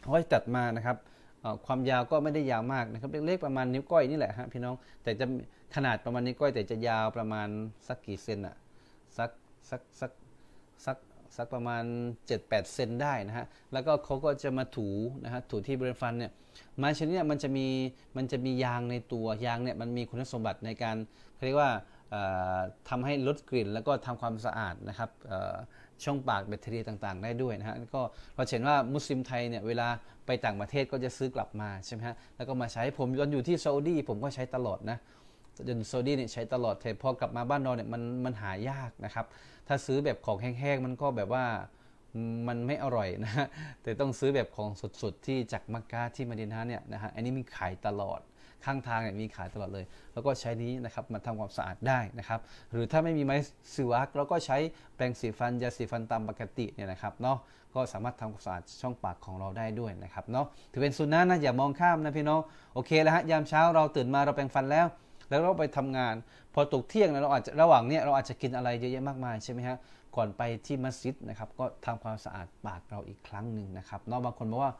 [0.00, 0.96] เขาจะตัดมานะครับ
[1.66, 5.26] ความยาวก็ไม่ได้ยาวมากนะครับเล็กๆประมาณนิ้วก้อยนี่แหละฮะพี่น้องแต่จะ
[5.74, 7.48] ขนาดประมาณนิ้วก้อย แต่จะยาวประมาณ
[7.88, 8.56] สักกี่เซนอะ
[9.18, 9.30] สัก
[9.70, 10.10] สักสัก
[10.86, 10.96] สัก
[11.36, 11.84] สักประมาณ
[12.28, 14.88] 7-8 เซนได้นะฮะ แล้วก็เขาก็จะมาถู
[15.24, 16.32] นะฮะถูที่บริเวณฟันเนี่ย
[16.78, 17.66] ไม้ชนิดนี้มันจะมี
[18.16, 20.96] มันจะมียางในตัวยางเนี่ยมันมีคุณสมบัติในการ
[21.34, 21.70] เขาเรียกว่า
[22.88, 25.10] ทำให้ลดกลิ่นแล้วก็ทำความสะอาดนะครับ
[26.04, 28.02] ช่องปากแบคทีเรียต่างๆ ได้ด้วยนะฮะก็
[28.34, 29.88] เราเห็นว่ามุสลิมไทยเนี่ยเวลา
[30.26, 34.98] ไปต่างประเทศก็จะซื้อกลับมาใช่ไหมฮะแล้วก็มาใช้ผมตอนอยู่ที่ซาอุดีผมก็ใช้ตลอดนะ
[35.68, 39.26] จนโซดีเนี่ยใช้ตลอดแต่พอกลับมาบ้านเราเนี่ยมันมันหายากนะครับ
[39.68, 41.44] ถ้าซื้อแบบของแห้งๆมันก็แบบว่า
[42.48, 43.46] มันไม่อร่อยนะฮะ
[43.82, 44.68] แต่ต้องซื้อแบบของ
[45.02, 48.20] สดๆที่จากมักกะที่มาดินาเนี่ยนะฮะอันนี้มีขายตลอด
[48.64, 52.40] ข้างทางเนี่ยมีขายตลอดเลย แล้วก็ใช้นี้นะครับมาทำความสะอาดได้นะครับ
[52.72, 53.36] หรือถ้าไม่มีไม้
[53.74, 54.56] สิวักเราก็ใช้
[54.94, 57.38] แปรงสีฟันยาสีฟันตามปกติเนี่ยนะครับเนาะ
[57.74, 62.40] ก็สามารถทำความสะอาดช่องปากของเราได้ด้วยนะครับเนาะถือเป็นสุนนะนะอย่ามองข้ามนะพี่น้อง
[62.74, 64.86] โอเคแล้วฮะยามเช้าเราตื่นมาเราแปรงฟันแล้ว
[65.28, 66.14] แล้วเราไปทำงาน
[66.54, 69.76] พอตกเที่ยงนะเราอาจจะระหว่างเนี้ยเราอาจจะกินอะไรเยอะแยะมากมายใช่ไหมฮะ
[70.16, 74.72] ก่อนไปที่มัสยิดนะครับก็ทำความสะอาดปากเราอีกครั้งหนึ่งนะครับเนาะบางคนบอกว่า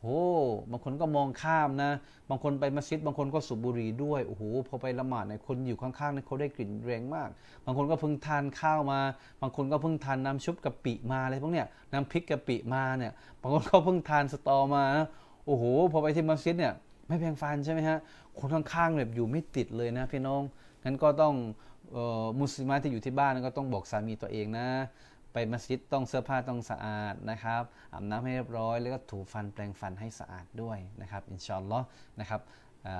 [0.00, 0.22] โอ้
[0.70, 1.90] บางคนก็มองข้ามนะ
[2.30, 7.28] บางคนไปมัสยิด บางคนก็สูบบุหรี่ด้วย โอ้โห พอไปละหมาดเนี่ย คนอยู่ข้างๆเนี่ยเขาได้กลิ่นแรงมาก
[7.64, 9.00] บางคนก็เพิ่งทานข้าวมา
[9.40, 14.84] บางคนก็เพิ่งทานน้ำชุบกะปิมาอะไรพวกเนี้ย น้ำพริกกะปิมาเนี่ย บางคนก็เพิ่งทานสตอมา
[15.46, 16.74] โอ้โห พอไปที่มัสยิดเนี่ย
[17.06, 17.98] ไม่แพงฟันใช่ไหมฮะ
[18.38, 20.42] คนข้างๆแบบอยู่ไม่ติดเลยนะพี่น้อง
[20.84, 21.34] งั้นก็ต้อง
[22.40, 24.68] มุสลิมที่อยู่ที่บ้านก็ต้องบอกสามีตัวเองนะ
[25.32, 27.62] ไปมัสยิดต้องเสื้อผ้าต้องสะอาดนะครับ
[27.92, 31.80] อาบน้ำให้เรียบร้อย แล้วก็ถูฟันแปรงฟันให้สะอาดด้วยนะครับ อินชอนลอ
[32.20, 32.40] นะครับ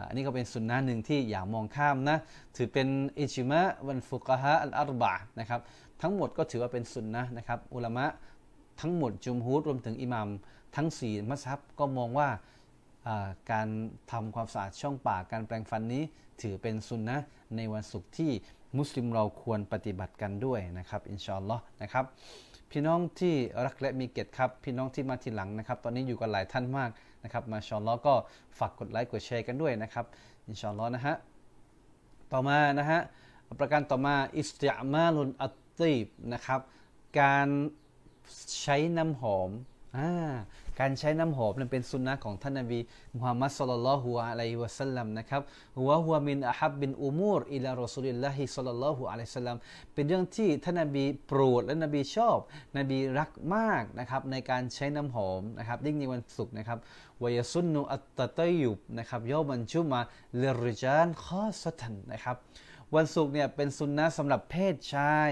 [0.06, 2.16] อันนี้ก็เป็นสุนนะหนึ่งที่อย่ามองข้ามนะ
[2.56, 2.88] ถือเป็น
[3.18, 5.60] อิจิมะวันฟุกะฮะอัลอาร์บะนะครับ
[6.02, 8.06] ทั้งหมดก็ถือว่าเป็นสุนนะนะครับ อุลามะ
[8.80, 10.28] ทั้งหมดจุมฮูดรวมถึงอิหมัม
[10.76, 12.28] ทั้ง4มัสฮับก็มองว่า
[13.52, 13.68] การ
[14.12, 16.02] ทำความสะอาดช่องปากการแปรงฟันนี้
[16.40, 17.16] ถือเป็นสุนนะ
[17.56, 18.32] ในวันศุกร์ที่
[18.78, 22.04] มุสลิมเราควรปฏิบัติกันด้วยนะครับอินชาอัลลอฮ์นะครับ
[22.70, 26.90] พี่น้องที่รักและมีเกียรติครับ พี่น้องที่มาทีหลังนะครับ ตอนนี้อยู่กันหลายท่านมาก
[27.24, 28.14] นะครับ มาชาอัลลอฮ์ก็
[28.58, 30.06] ฝากกดไลค์กดแชร์กันด้วยนะครับ
[30.48, 31.16] อินชาอัลลอฮ์นะฮะ
[32.32, 33.00] ต่อมานะฮะ
[33.60, 36.60] ประการต่อมาاستعمال الطيب นะครับ
[37.20, 37.48] การ
[38.60, 39.50] ใช้น้ำหอม
[39.96, 40.10] อ่า
[40.80, 42.78] การใช้น้ำหอมนั้นเป็นสุนนะของท่านนบี
[43.16, 45.42] มุฮัมมัดสุลลัลลอฮุอะลัยฮิวะสัลลัมนะครับ
[45.78, 49.56] หัวหัวมินอาฮับบินอุมูรอิลารอซูลิลลาฮิสุลลัลลอฮุอะลัยฮิสัลลัม
[49.94, 52.38] เป็นเรื่องที่ท่านนบีโปรดและนบีชอบ
[52.78, 56.78] นบีรักมากนะครับในการใช้น้ำหอมนะครับยิ่งในวันศุกร์นะครับ
[57.22, 60.00] วายซุนนุอัตตะตยุบนะครับยอมันชุมา
[60.38, 62.36] เลริจานข้อสตันนะครับ
[62.94, 65.30] วันศุกร์เนี่ยเป็นสุนนะสำหรับเพศชาย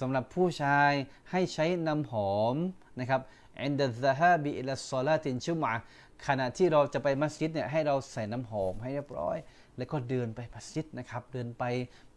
[0.00, 0.90] สำหรับผู้ชาย
[1.30, 2.56] ให้ใช้น้ำหอม
[3.00, 3.20] นะครับ
[3.60, 5.72] อินดัซฮาบิอิลซอลาตินชุมะ
[6.26, 9.36] ขณะที่เราจะไปมัสยิดเนี่ยให้เราใส่น้ำหอมให้เรียบร้อย
[9.76, 11.64] แล้วก็เดินไปมัสยิดนะครับ เดินไป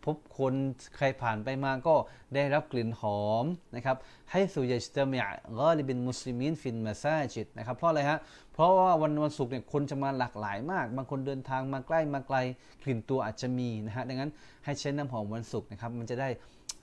[0.03, 0.53] พบคน
[0.97, 1.95] ใครผ่านไปมาก็
[2.35, 3.45] ได้รับกลิ่นหอม
[3.75, 3.97] นะครับ
[4.31, 8.19] حيث يجتمع غالب المسلمين في المساجد นะครับเพราะอะไรฮะ
[8.53, 12.37] เพราะว่าวันวันศุกร์เนี่ยคนจะมาหลากหลายมาก บางคนเดินทางมาใกล้มาไกล
[12.83, 14.31] กลิ่นตัวอาจจะมีนะฮะดังนั้น
[14.65, 16.29] ให้ใช้น้ำหอมวันศุกร์นะครับมันจะได้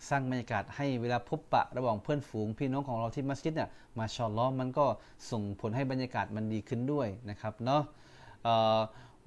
[0.08, 4.86] สร้างบรรยากาศให้เวลาพบปะระหว่างเพื่อนฝูง พี่น้องของเราที่มัสยิดเนี่ยมาชาอัลลอฮ์มันก็
[5.30, 7.82] ส่งผลให้บรรยากาศมันดีขึ้นด้วยนะครับเนาะ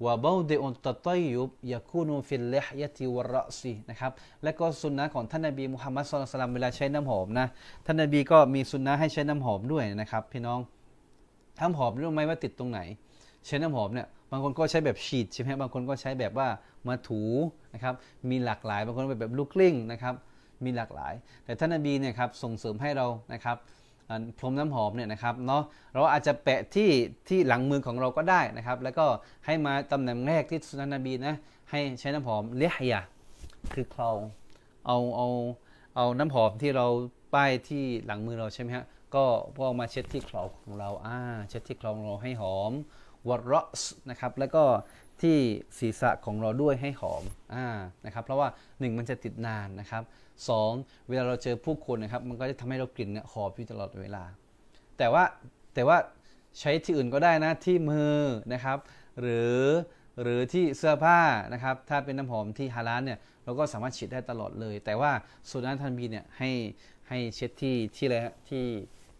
[0.04, 4.12] وبعد التطيب يكون في اللحية والرأس นะครับ
[4.42, 7.46] และก็สุนนะฮ์ของท่านนบีมุฮัมมัด صلى الله عليه وسلم เวลาใช้น้ำหอมนะ
[7.86, 10.58] ท่านนบีก็มีสุนนะฮ์ให้ใช้น้ำหอมด้วยนะครับ พี่น้อง
[11.60, 12.80] น้ำหอมรู้ไหมว่าติดตรงไหน
[13.46, 16.48] ใช้น้ำหอมเนี่ยบางคนก็ใช้แบบฉีดใช่ไหมบางคนก็ใช้แบบว่า
[16.88, 17.22] มาถู
[17.74, 17.94] นะครับ
[18.30, 20.14] มีหลากหลายบางคนแบบลูกกลิ้งนะครับ
[20.64, 21.14] มีหลากหลาย
[21.44, 23.56] แต่ท่านนบีเนี่ยครับส่งเสริมให้เรานะครับ
[24.38, 25.62] พรมน้ำหอมเนี่ยนะครับเนาะ
[25.94, 26.90] เราอาจจะแปะที่
[27.28, 29.06] ที่หลังมือของเราก็ได้นะครับ แล้วก็
[29.46, 31.34] ให้มาตำแหน่งแรกที่สุนันนบีนะ
[31.70, 33.02] ให้ใช้น้ำหอมเลียยา
[33.74, 34.10] คือเคลา
[34.86, 35.28] เอาเอา
[35.96, 36.86] เอาน้ำหอมที่เรา
[37.34, 39.24] ป้ายที่หลังมือเราใช่ไหมฮะก็
[39.56, 42.72] พอมาเช็ดที่เคลาของเราอ่าเช็ดที่เคลาของเราให้หอม
[43.28, 44.64] วอรสนะครับแล้วก็
[45.22, 45.36] ที่
[45.78, 47.22] ศีรษะของเราด้วยให้หอม
[47.54, 47.66] อ่า
[48.04, 50.02] นะครับเพราะว่า1มันจะติดนานนะครับ
[50.48, 50.70] สอง
[51.08, 54.24] เวลาเราเจอผู้คนนะครับ มันก็จะทำให้เรากลิ่นเนี่ยหอมอยู่ตลอดเวลา
[54.98, 55.24] แต่ว่า
[55.74, 55.96] แต่ว่า
[56.60, 58.18] ใช้ที่อื่นก็ได้นะที่มือ
[58.52, 58.78] นะครับ
[59.20, 59.56] หรือ
[60.22, 61.20] หรือที่เสื้อผ้า
[61.52, 65.10] นะครับ ถ้าเป็นน้ำหอมที่ฮาลาลเนี่ยเราก็สามารถฉีดได้ตลอดเลย แต่ว่า
[65.50, 66.50] สุนันทันบีเนี่ยให้
[67.08, 68.66] ให้เช็ดที่ที่อะไรฮะที่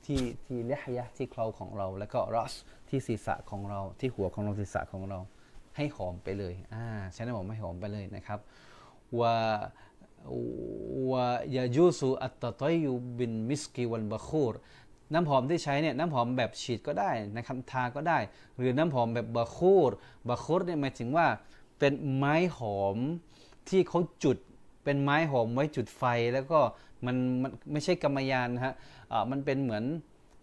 [0.04, 2.54] ที่ที่เลหยะที่เคราของเรา แล้วก็รอส
[2.88, 5.18] ที่ศีรษะของเราที่หัวของเราศีรษะของเรา
[5.76, 8.38] ให้หอมไปเลยอ่าใช้น้ำหอมให้หอมไปเลยนะครับ
[9.20, 9.36] ว่า
[11.10, 14.54] วายายูสุอัตตตยูบินมิสกีวันบะคูร
[15.12, 18.18] น้ำหอมที่ใช้เนี่ยน้ำหอมแบบฉีดก็ได้นะครับทาก็ได้
[18.56, 19.90] หรือน้ำหอมแบบบะคูร
[20.28, 21.26] บะคูรเนี่ยหมายถึงว่า
[21.78, 22.96] เป็นไม้หอม
[23.68, 24.38] ที่เขาจุด
[24.84, 26.58] เป็นไม้หอมไว้จุดไฟแล้วก็
[27.06, 28.74] มันมันไม่ใช่กรรมยานนะฮะ
[29.30, 29.84] มันเป็นเหมือน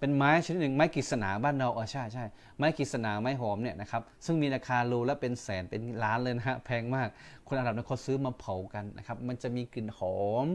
[0.04, 2.26] เป็นไม้ชนิดหนึ่งไม้กฤษณาบ้านเราเออใช่ใช่
[2.58, 7.10] ไม้กฤษณาไม้หอมเนี่ยนะครับซึ่งมีราคาโลละเป็นแสนเป็นล้านเลยนะฮะแพงมาก
[7.48, 10.48] คนอาหรับเนี่ยเขาซื้อมาเผากันนะครับมันจะมีกลิ่นหอม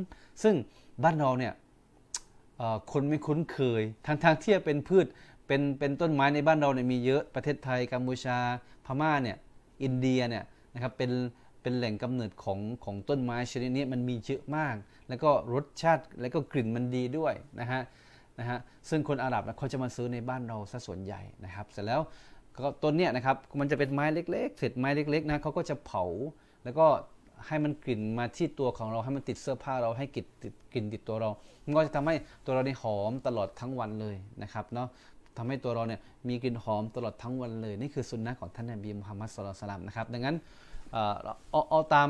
[0.42, 0.54] ซึ่ง
[1.02, 1.52] บ้านเราเนี่ย
[2.92, 5.06] คนไม่คุ้นเคยทางทางที่เป็นพืช
[5.46, 8.38] เป็นเป็นต้นไม้ในบ้านเราเนี่ยมีเยอะประเทศไทยกัมพูชา
[8.86, 9.36] พม่าเนี่ย
[9.82, 11.10] อินเดียเนี่ยนะครับเป็น
[11.62, 14.74] เป็นแหล่งกำเนิดของของต้นไม้ชนิดนี้มันมีเยอะมาก
[15.08, 17.82] แล้วก็รสชาติแล้วก็กลิ่นมันดีด้วยนะฮะ
[18.40, 22.00] นะฮะซึ่งคนอาหรับเขาจะมาซื้อในบ้านเราซะส่วนใหญ่นะครับ เสร็จแล้ว
[22.82, 26.04] ต้นเนี้ยนะครับมันจะเป็นไม้เล็กๆเศษไม้เล็กๆนะเขาก็จะเผา
[26.64, 26.86] แล้วก็
[27.46, 31.30] ให้มันกลิ่นมาที่ตัวของเราให้มันติดเสื้อผ้าเราให้กลิ่นติดกลิ่นติดตัวเรา
[31.64, 34.88] มันก็จะทำให้ตัวเราเนี่ยหอมตลอดทั้งวันเลยนะครับเนาะ
[35.36, 40.36] ทำให้ตัวเราเนี่ยมีกลิ่นหอมตลอดทั้งวันเลย นี่คือสุนนะของท่านนบีมุฮัมมัดสุลตัลลัมนะครับดังนั้น
[40.92, 42.08] เอาเอาตาม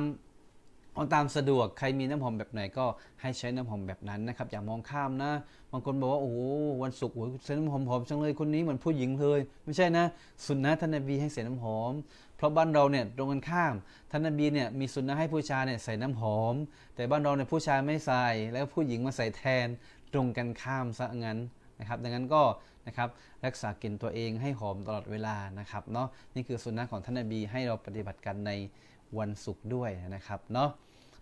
[0.98, 2.86] เอาตามสะดวกใครมีน้ำหอมแบบไหนก็
[3.20, 5.32] ให้ใช้น้ำหอมแบบนั้นนะครับอย่ามองข้ามนะ
[5.72, 6.32] บางคนบอกว่าโอ้
[6.82, 10.04] วันศุกร์ใช้น้ำหอมหอมจังเลยคนนี้เหมือนผู้หญิงเลย ไม่ใช่นะ
[10.46, 11.92] สุนนะท่านนบีให้ใส่น้ำหอม
[12.36, 13.74] เพราะบ้านเราเนี่ยตรงกันข้าม
[14.10, 16.54] ท่านนบีเนี่ยมีสุนนะให้ผู้ชายเนี่ยใส่น้ำหอม
[16.94, 19.66] แต่บ้านเราเนี่ยผู้ชายไม่ใส่แล้วผู้หญิงมาใส่แทน
[20.12, 21.38] ตรงกันข้ามซะงั้น
[21.78, 22.42] นะครับดังนั้นก็
[22.86, 23.08] นะครับ
[23.46, 28.52] รักษากลิ่นตัวเองให้หอมตลอดเวลานะครับเนาะนี่คือสุนนะของท่านนบีให้เราปฏิบัติกันใน
[29.18, 30.70] วันศุกร์ด้วยนะครับเนาะ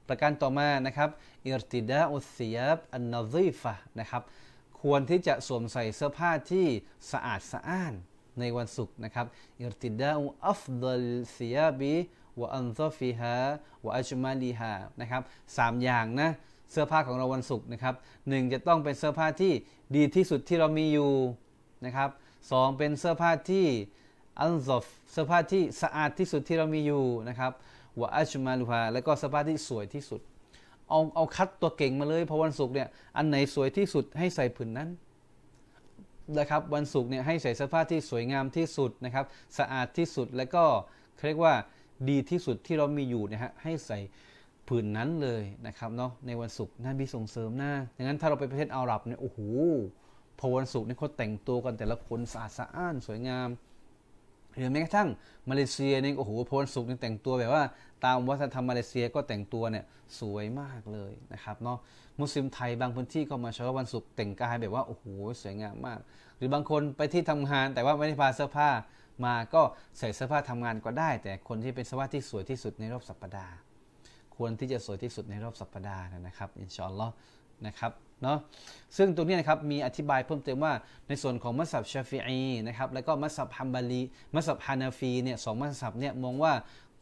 [0.09, 1.11] ประการต่อมานะครับ
[1.47, 4.23] อิรติดาอุสยบอันนาซีฟะนะครับ
[4.81, 6.67] ควรที่จะสวมใส่เสื้อผ้าที่
[7.13, 7.95] สะอาดสะอ้าน
[8.41, 9.27] ในวันศุกร์นะครับ
[9.61, 11.95] อิรติดาอุอัฟดลซียบี
[12.41, 13.37] วะอันซอฟิฮะ
[13.85, 15.23] วะอัจมาลีฮานะครับ
[15.57, 16.31] สามอย่างนะ
[16.71, 17.95] เสื้อผ้าของเราวันศุกร์นะครับ
[18.29, 19.53] หนึ่งจะต้องเป็นเสื้อผ้าที่
[19.97, 21.13] ดีที่สุดที่เรามีอยู่
[21.85, 22.11] นะครับ
[22.51, 23.67] สองเป็นเสื้อผ้าที่
[24.41, 27.53] อันซอฟเสื้อผ้าที่สะอาดที่สุดที่เรามีอยู่นะครับ
[28.01, 30.21] วะอัชมาลูฮาแล้วก็เสื้อผ้าที่สวยที่สุด
[30.89, 34.89] เอาเอาคัดตัวเก่งมาเลยเพราะวันศุกร์เนี่ยอันไหนสวยที่สุดให้ใส่ผืนนั้น
[36.39, 39.25] นะครับวันศุกร์เนี่ยให้ใส่เสื้อผ้าที่สวยงามที่สุดนะครับ
[39.59, 40.65] สะอาดที่สุดแล้วก็
[41.27, 41.55] เรียกว่า
[42.09, 43.99] ดีที่สุดที่เรามีอยู่นะฮะให้ใส่
[44.69, 49.39] ผืนนั้นเลยนะครับเนาะในวันศุกร์น่าบีส่งเสริมหน้าดังนั้นถ้าเราไปประเทศอาหรับเนี่ยโอ้โห
[50.39, 53.49] พอวันศุกร์เนี่ยเขาแต่งตัวกันแต่ละคนสะอาดสะอ้านสวยงาม
[54.57, 55.09] หรือแม้กระทั่ง
[55.51, 57.65] มาเลเซียนี่โอ้โหพลสุกนี่แต่งตัวแบบว่า
[58.05, 59.85] ตามวัฒนธรรมมาเลเซียก็แต่งตัวเนี่ย
[60.21, 61.79] สวยมากเลยนะครับเนาะ
[62.21, 65.05] มุสลิมไทยบางพื้นที่ก็มาใช้วันศุกร์แต่งกายแบบว่าโอ้โห
[65.43, 65.99] สวยงามมาก
[66.37, 68.71] หรือบางคนไปที่ทำงาน แต่ว่าไม่ได้พาเสื้อผ้า
[69.25, 69.63] มาก็
[69.99, 73.55] ใส่เสื้อผ้าทำงานก็ได้ แต่คนที่เป็นเสื้อผ้าที่สวยที่สุดในรอบสัปดาห์
[74.37, 77.13] ควรที่จะสวยที่สุดในรอบสัปดาห์นะครับอินชาอัลลอฮ์
[77.67, 77.93] นะครับ
[78.23, 78.39] เนาะ
[78.97, 80.73] ซึ่งตรงนี้นะครับมีอธิบายเพิ่มเติมว่า
[81.09, 84.03] ในส่วนของมัซฮับชาฟีอีนะครับแล้วก็มัซฮับฮัมบาลี
[84.35, 86.55] มัซฮับฮานาฟีเนี่ยสองมัซฮับเนี่ยมองว่า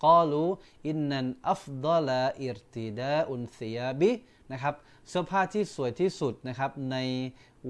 [0.05, 4.11] قالوا إن الأفضل ارتداء الثياب
[4.53, 4.75] นะครับ
[5.09, 6.97] เสื้อผ้าที่สวยที่สุดนะครับใน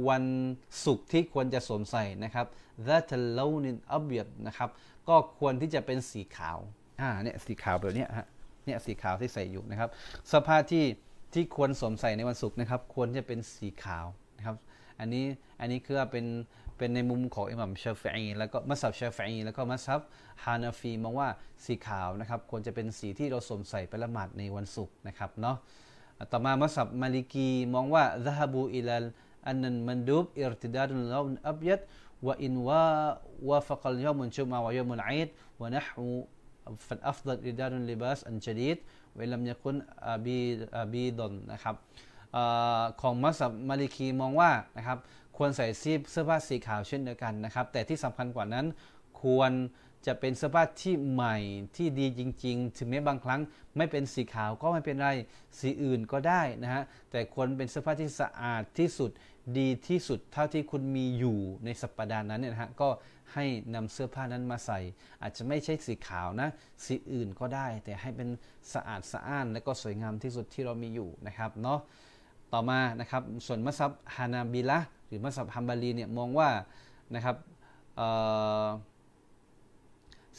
[0.08, 0.24] วัน
[0.84, 2.46] ศุกร์ที่ควรจะสวมใส่นะครับ
[2.88, 4.70] ذات اللون الأبيضนะครับ
[5.08, 6.58] ก็ควรที่จะเป็นสีขาว
[7.00, 8.26] อ่าเนี่ยสีขาวแบบนี้ฮะ
[8.64, 9.88] เนี่ยสีขาวที่ใส่อยู่นะครับ
[10.28, 10.84] เสื้อผ้าที่
[11.34, 14.56] ที่ควรสวมใส่ในวันศุกร์นะครับ ควรจะเป็นสีขาวนะครับ
[15.00, 15.24] อันนี้
[15.60, 16.26] อันนี้คือเป็น
[16.78, 20.02] เป็นในมุมของอิหม่ามชาฟีแล้วก็มัซฮับชาฟีแล้วก็มัซฮับ
[20.44, 21.28] ฮานาฟีมองว่า
[21.64, 25.56] สีขาวนะครับ ควรจะเป็นสีที่เราสวมใส่ไปละหมาดในวันศุกร์นะครับเนาะ
[26.32, 28.90] ต่อมามัซฮับมาลิกีมองว่าذهبوا إلى
[29.46, 30.68] أن المندوب ارتداء
[39.14, 41.76] ดาดุลลาวอับยัดว่าอินว่าวาฟักลยอมุนชุมาวยอมุนอิดวะนะฮูฟันอัฟดัลอิดาดุลลิบาสอันจดีดลามยกุนอาบีอาบีดอนนะครับ
[43.00, 44.98] ของมัสยิดมาลิกีมองว่านะครับ
[45.36, 48.66] ควรใส่เสื้อผ้าสีขาวเช่นเดียวกันนะครับ แต่ที่สำคัญกว่านั้น
[49.22, 49.52] ควร
[50.06, 51.36] จะเป็นเสื้อผ้าที่ใหม่
[51.76, 53.40] ที่ดีจริง ๆ ถึงแม้บางครั้ง
[53.76, 55.08] ไม่เป็นสีขาวก็ไม่เป็นไร
[55.58, 59.10] สีอื่นก็ได้นะฮะแต่ควรเป็นเสื้อผ้าที่สะอาดที่สุด
[59.58, 62.88] ดีที่สุดเท่าที่คุณมีอยู่ในสัปดาห์นั้นเนี่ยนะฮะก็
[63.34, 63.44] ให้
[63.74, 64.80] นำเสื้อผ้านั้นมาใส่
[65.22, 66.48] อาจจะไม่ใช่สีขาวนะ
[66.84, 68.28] สีอื่นก็ได้ แต่ให้เป็น
[68.72, 71.80] สะอาดสะอ้าน และก็สวยงามที่สุดที่เรามีอยู่นะครับเนาะ
[72.52, 76.48] ต่อมานะครับส่วนมัสยิดฮานาบิละหรือมัสยิดฮัมบารีเนี่ยมองว่า
[77.14, 77.36] นะครับ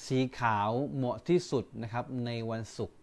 [0.06, 2.95] สีขาวเหมาะที่สุดนะครับในวันศุกร์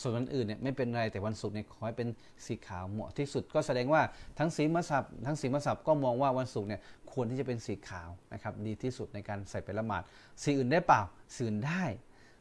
[0.00, 2.08] ส่วนวันอื่นเนี่ยไม่เป็นไรแต่วันศุกร์เนี่ยขอให้เป็น
[2.46, 4.02] สีขาวเหมาะที่สุด ก็แสดงว่า
[4.38, 6.80] ทั้งสีมัสับทั้งสีมัสับก็มองว่าวันศุกร์เนี่ย
[7.12, 10.02] ควรที่จะเป็นสีขาวนะครับดีที่สุดในการใส่ไปละหมาด
[10.42, 11.00] สีอื่นได้เปล่า
[11.34, 11.84] สีอื่นได้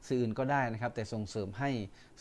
[0.05, 1.69] สีอื่นก็ได้นะครับ แต่ส่งเสริมให้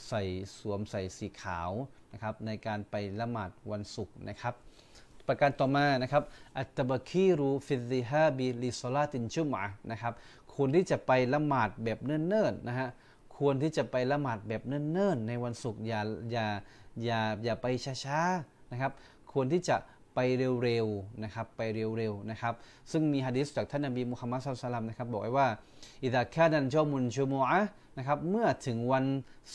[0.08, 0.22] ใส่
[0.58, 1.70] สวมใส่สีขาว
[2.12, 4.54] นะครับในการไปละหมาดวันศุกร์นะครับ
[5.28, 6.22] ประการต่อมานะครับ
[6.58, 10.12] التبكير في الذهاب لصلاة الجمعةนะครับ
[10.54, 12.88] ควรที่จะไปละหมาดแบบเนิ่นๆนะฮะ
[13.42, 16.00] ควรที่จะไปละหมาดแบบเนิ่นๆ ในวันศุกร์อย่า
[16.32, 16.46] อย่า
[17.04, 17.66] อย่าอย่าไป
[18.04, 18.92] ช้าๆนะครับ
[19.32, 19.76] ควรที่จะ
[20.14, 20.18] ไป
[20.62, 22.54] เร็วๆนะครับไปเร็วๆนะครับ
[22.90, 25.48] ซึ่งมีฮะดิษจากท่านนบีมุฮัมมัดสุลตัลมนะครับบอกไว้ว่า
[26.04, 27.60] อิดะแค่นันจอมุนชูมูอะ
[27.98, 29.06] นะครับเมื่อถึงวัน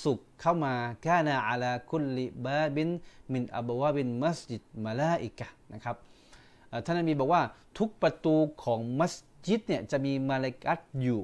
[0.04, 2.90] ศุกร์เข้ามาแค่นาอัลาคุลิบาบิน
[3.34, 5.96] มินอับวาบินมัสยิดมาลาอิกะนะครับ
[6.86, 7.42] ท่านนบีบอกว่า
[7.78, 9.14] ทุกประตูของมัส
[9.48, 11.24] ยิดเนี่ยจะมีมาลากัตอยู่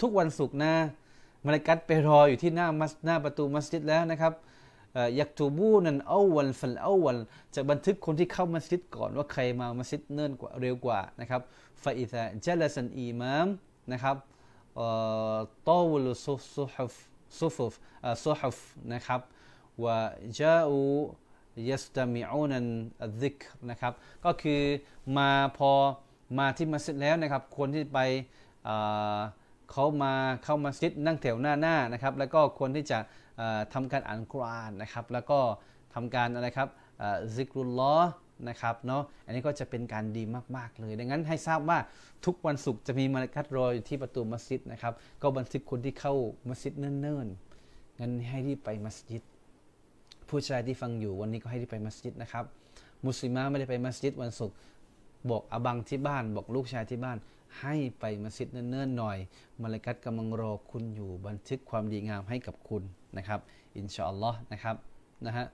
[0.00, 0.74] ทุกวันศุกร์นะ
[1.46, 4.32] มาลากัตไปรออยู่ที่หน้ามัสหน้าประตูมัสยิดแล้วนะครับ
[5.18, 7.16] ยักตูบูนันเอาวันฟันเอาวัน
[7.54, 11.40] จะบันทึกคนที่เข้ามัสยิดก่อนว่าใครมามัสยิดเนิ่นกว่าเร็วกว่านะครับ
[11.82, 13.48] ฟาอิซาเจลสันอีมาม
[13.92, 14.16] นะครับ
[15.68, 16.94] ตอวุลซุซุฮุฟ
[17.38, 17.74] ซุฟุฟ
[18.24, 18.58] ซุฮฟ
[18.92, 19.20] นะครับ
[19.82, 19.98] ว่า
[20.38, 20.80] จาอู
[21.68, 22.66] ยัสตามิอูนัน
[23.04, 23.38] อัดิก
[23.70, 23.92] นะครับ
[24.24, 24.60] ก็คือ
[25.16, 25.72] มาพอ
[26.38, 27.98] มาที่มัสยิดแล้วนะครับคนที่ไป
[29.70, 30.12] เขามา
[30.44, 32.98] เข้ามัสยิดนั่งแถวหน้าหน้านะครับ แล้วก็คนที่จะ
[33.74, 35.38] ทำการอ่านกุรอานนะครับ แล้วก็
[35.94, 36.68] ทำการอะไรครับ
[37.34, 37.94] ซิกรุลลอ
[38.48, 40.22] นะครับเนาะอันนี้ก็จะเป็นการดี
[40.56, 41.78] มาก ๆ เลย ดังนั้นให้ทราบว่า
[42.24, 46.14] ทุกวันศุกร์จะมีมาลกัดรออยู่ที่ประตูมัสยิดนะครับ ก็บันทึกคนที่เข้า
[46.48, 49.22] มัสยิดเนิ่นๆงั้นให้รีบไปมัสยิด
[50.28, 52.44] ผู้ชายที่ฟังอยู่วันนี้ก็ให้รีบไปมัสยิดนะครับ
[53.06, 54.56] มุสลิมาไม่ได้ไปมัสยิดวันศุกร์
[55.30, 57.18] บอกอบังที่บ้าน บอกลูกชายที่บ้าน
[57.60, 59.18] ให้ไปมัสยิดเนิ่นๆหน่อย
[59.62, 62.82] มลาอิกัตกำลังรอคุณอยู่บันทึกความดีงามให้กับคุณ
[63.16, 63.40] นะครับ
[63.76, 64.76] อินชาอัลลอฮ์นะครับ
[65.26, 65.46] นะฮะ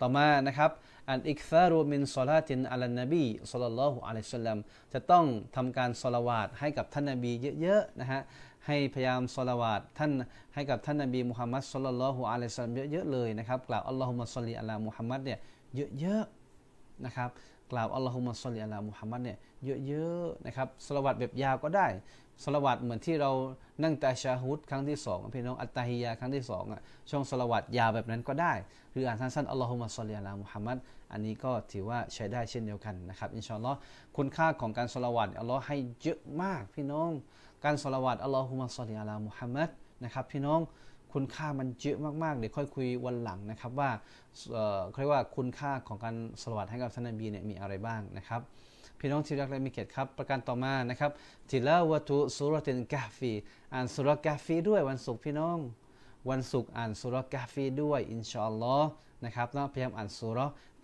[0.00, 0.70] ต่อมานะครับ
[1.08, 4.58] الإكثار من الصلاة على النبي صلى الله عليه وسلم
[4.92, 5.24] จะต้อง
[5.56, 8.20] ทำการสลาวาตให้กับท่านนบีเยอะๆนะฮะ
[8.66, 10.12] ให้พยายามสลาวาตท่าน
[10.54, 15.38] ให้กับท่านนบีมุฮัมมัดصلى الله عليه وسلمเยอะๆเลยนะครับกล่าวاللهم صل على محمدเนี่ย
[16.00, 16.39] เยอะๆ
[17.06, 17.30] นะครับ
[17.72, 19.38] กล่าวاللهم صل على محمدเนี่ย
[19.86, 21.86] เยอะๆนะครับสลวาตแบบยาวก็ได้
[22.44, 23.30] สลวัตเหมือนที่เรา
[23.82, 28.52] นั่งตาชาฮุดครั้งที่สองพี่น้องอัตตาฮิยาครั้งที่สองอะช่วงสลวัตยาวแบบนั้นก็ได้
[28.92, 30.78] หรืออ่านสั้นๆاللهم صل على محمد
[31.12, 33.78] อันนี้ก็ถือว่าใช้ได้เช่นเดียวกันนะครับอินชาอัลลอฮ์
[34.16, 37.10] คุณค่าของการสลวัตอัลลอฮ์ให้เยอะมากพี่น้อง
[37.64, 39.68] การสลวัตاللهم صل على محمد
[40.04, 40.60] นะครับพี่น้อง
[41.12, 43.90] คุณค่ามันเยอะมากๆ เดี๋ยวค่อยคุยวันหลังนะครับว่า
[44.90, 48.40] เขาเรียกว่าคุณค่าของการสลวัตให้กับท่านนบีเนี่ยมีอะไรบ้างนะครับ
[48.98, 51.10] พี่น้องที่รักและมีเกียรติครับ ประการต่อมานะครับ
[51.50, 53.32] تلاوة سورة الكهف
[53.74, 55.58] อ่านสุรกาฟีด้วยวันศุกร์พี่น้อง
[56.30, 58.88] วันศุกร์อ่านสุรกาฟีด้วยอินชาอัลลอฮ์
[59.24, 60.38] นะครับต้องพยายามอ่านสุร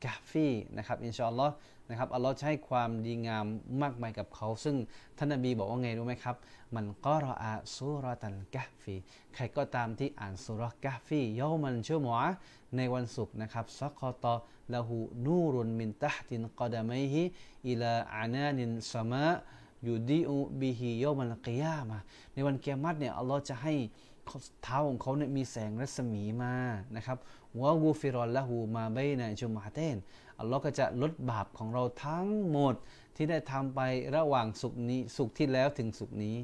[0.05, 1.55] กาฟีนะครับอินชาอัลลอฮ์
[1.91, 3.47] นะครับอัลลอฮ์ให้ความดีงาม
[3.83, 4.77] มากมายกับเขา ซึ่ง
[5.19, 6.37] ท่านนบีบอกว่าไงรู้ไหมครับ
[6.77, 8.97] من قرأ سورة الكهف
[9.35, 12.29] ใครก็ตามที่อ่านสุรกาฟีيوم الجمعة
[12.77, 21.99] ในวันศุกร์นะครับسطع له نور من تحت قدميه إلى عنان السماء يضيء به يوم القيامة
[22.33, 23.75] ในวันกิยามัตเนี่ยอัลลอฮ์จะให้
[24.63, 26.55] เท้าของเขาเนี่ยมีแสงรัศมีมา
[26.97, 27.19] นะครับ
[27.61, 29.97] وغفر له ما بين الجمعتين
[30.39, 32.75] อัลลอฮ์ก็จะลดบาปของเราทั้งหมด
[33.17, 33.81] ที่ได้ทำไป
[34.17, 36.37] ระหว่างศุกร์นี้ศุกร์ที่แล้วถึงศุกร์นี้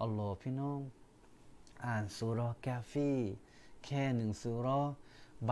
[0.00, 0.80] อัลลอฮ์พี่น้อง
[1.86, 3.10] อ่านสุรอกาฟี
[3.84, 4.80] แค่หนึ่งสุรอ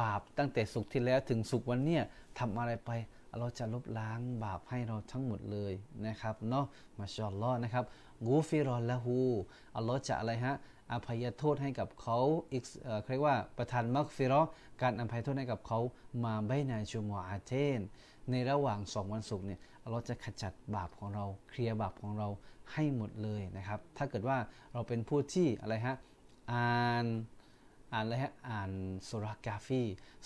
[0.01, 2.03] บาปตั้งแต่สุขที่แล้วถึงสุขวันเนี้ย
[2.39, 2.91] ทำอะไรไป
[3.39, 5.73] เราจะลบล้างบาปให้เราทั้งหมดเลย
[6.07, 6.67] นะครับเนาะ
[6.99, 7.85] มาชอลลอนะครับ
[8.27, 9.17] กูฟิรอลละหู
[9.77, 10.55] อัลลอฮ์จะอะไรฮะ
[10.93, 12.19] อภัยโทษให้กับเขา
[12.53, 12.65] อีก
[13.07, 14.41] เรียกว่าประทานมักฟิรอ
[14.83, 15.79] การอภัยโทษให้กับเขา
[16.25, 17.81] มาใบนาจูมอาเทน
[18.31, 22.29] ในระหว่างสองวันศุกร์เนี่ยอัลลอฮ์จะขจัดบาปของเราเคลียร์บาปของเรา
[22.73, 24.37] ให้หมดเลยนะครับ ถ้าเกิดว่า
[24.73, 25.97] เราเป็นผู้ที่อะไรฮะ
[26.53, 27.05] อ่าน
[27.93, 28.71] อ่านเลยฮะอ่าน
[29.09, 29.83] สุรากาฟี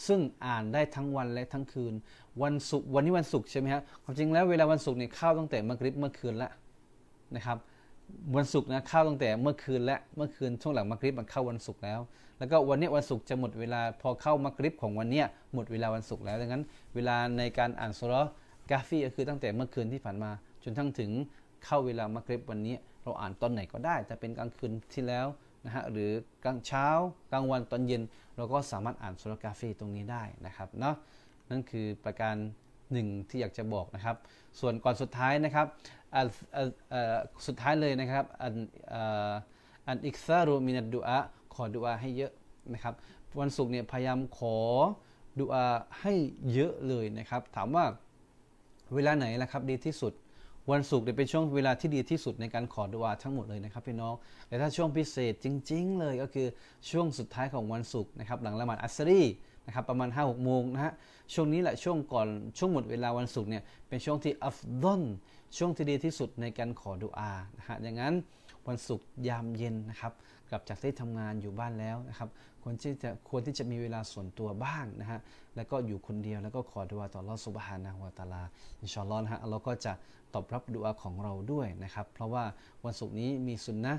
[0.07, 1.95] ซึ่งอ่านได้ทั้งวันและทั้งคืน
[2.43, 6.53] วันศุกร์วันนี้วันศุกร์ใช่ไหมฮะความจริงแล้วเวลาวันศุกร์เนี่ยเข้าตั้งแต่มกริบเมื่อคืนแล้ว
[7.37, 7.59] นะครับ
[8.37, 12.01] วันศุกร์นะเข้าตั้งแต่เมื่อคืนและเมื่อคืนช่วงหลังมกริบมันเข้าวันศุกร์แล้ว
[12.39, 15.23] แล้วก็วันนี้วันศุกร์จะหมดเวลาพอเข้ามกริบของวันนี้
[15.55, 16.63] หมดเวลาวันศุกร์แล้วดังนั้น
[16.95, 18.15] เวลาในการอ่านสุร
[18.71, 20.31] กาฟีก็คือตั้งแต่เมื่อคืนที่ผ่านมา
[20.63, 21.11] จนทั้งถึง
[21.65, 25.27] เข้าเวลามกริบวันนี้ เราอ่านตอนไหนก็ได้แต่เป็นกลางคืนที่แล้ว
[25.65, 26.11] นะฮะหรือ
[26.45, 26.87] กลางเช้า
[27.33, 28.03] กลางวันตอนเย็น
[28.37, 30.95] เราก็สามารถอ่านสุรกาฟีตรงนี้ได้นะครับเนาะ
[31.51, 32.37] นั่นคือประการ
[32.93, 34.17] หนึ่งที่อยากจะบอกนะครับ
[34.61, 35.67] ส่วนก่อนสุดท้ายนะครับ
[37.47, 38.55] สุดท้ายเลยนะครับอัน
[39.87, 41.19] อันอิกซารุมินัดดุอา
[41.55, 42.33] ขอดุอาให้เยอะ
[42.73, 42.95] นะครับ
[43.41, 44.57] วันศุกร์เนี่ยพยายามขอ
[45.41, 45.67] ดุอา
[46.01, 46.13] ให้
[46.53, 47.85] เยอะเลยนะครับ ถามว่า
[48.95, 50.13] เวลาไหนล่ะครับดีที่สุด
[50.71, 54.15] วันศุกร์เป็นช่วงเวลาที่ดีที่สุดในการขอดุอาทั้งหมดเลยนะครับพี่น้อง
[54.49, 56.47] แต่ถ้าช่วงพิเศษจริง ๆ เลยก็คือ
[56.91, 59.23] ช่วงสุดท้ายของวันศุกร์นะครับหลังละหมาดอัสรี
[59.67, 60.93] นะครับประมาณ5้าหกโมงนะฮะ
[61.35, 65.03] ช่วงนี้แหละช่วงก่อนช่วงหมดเวลาวันศุกร์เนี่ยเป็นช่วงที่อัฟดอน
[65.57, 68.15] ช่วงที่ดีที่สุดในการขอดุอานะฮะอย่างนั้น
[68.69, 70.13] วันศุกร์ยามเย็นนะครับ
[70.51, 72.29] กลับจากที่ทำงานอยู่บ้านแล้วนะครับ
[72.63, 75.21] ควรที่จะควรที่จะมีเวลาส่วนตัวบ้างนะฮะ
[75.57, 78.43] แล้วก็อยู่คนเดียวแล้วก็ขอดุอาต่อลอสุบฮานะฮวตาลา
[78.81, 79.93] อินชอลลอนฮะเราก็จะ
[80.35, 82.45] ตอบรับดุอาของเราด้วยนะครับเพราะว่า
[82.85, 83.95] วันศุกร์นี้มีสุนนะ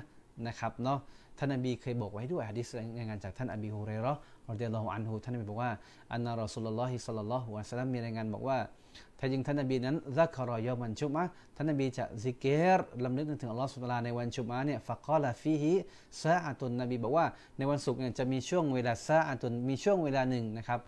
[0.46, 0.98] นะครับเนาะ
[1.38, 4.14] ท่านอบีเคยบอกไว้ด้วยฮะดิษรายงานจากท่านอบีฮุเรรอ
[4.54, 5.72] รดิยัลลอฮุอันฮูท่านนบีบอกว่า
[6.12, 8.58] อันนารอสุลลอฮิสัลลัลลอฮุอะสัลลัมมีรายงานบอกว่า
[9.18, 11.24] ถ้ายิงท่านนบีนั้นละคารอยอมันชุมะ
[11.56, 12.44] ท่านนบีจะซิกเก
[12.78, 17.26] ร์รำลึกถึงอัลลอฮ์สุบลาในวันชุมะเนี่ยفقال فيه ساعةนบีบอกว่า
[17.58, 20.80] ในวันศุกร์เนี่ยจะมีช่วงเวลาซาอัตุนมีช่วงเวลาหนึ่งนะครับ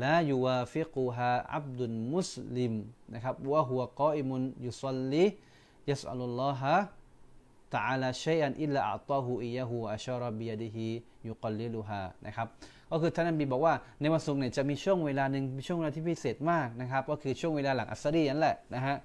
[0.00, 2.72] لا يوافقها عبد مسلم
[3.14, 12.48] นะครับوهو قائم يصلي يسأل الله تعالى شيئا إلا أعطاه إياه وأشار بيده يقللهاนะครับ
[12.90, 18.96] ก็คือท่านนบีบอกว่าในวันศุกร์เนี่ยจะมีช่วงเวลาหนึ่งมีช่วงเวลาที่พิเศษมากนะครับ ก็คือช่วงเวลาหลังอัสรีนั่นแหละนะฮะ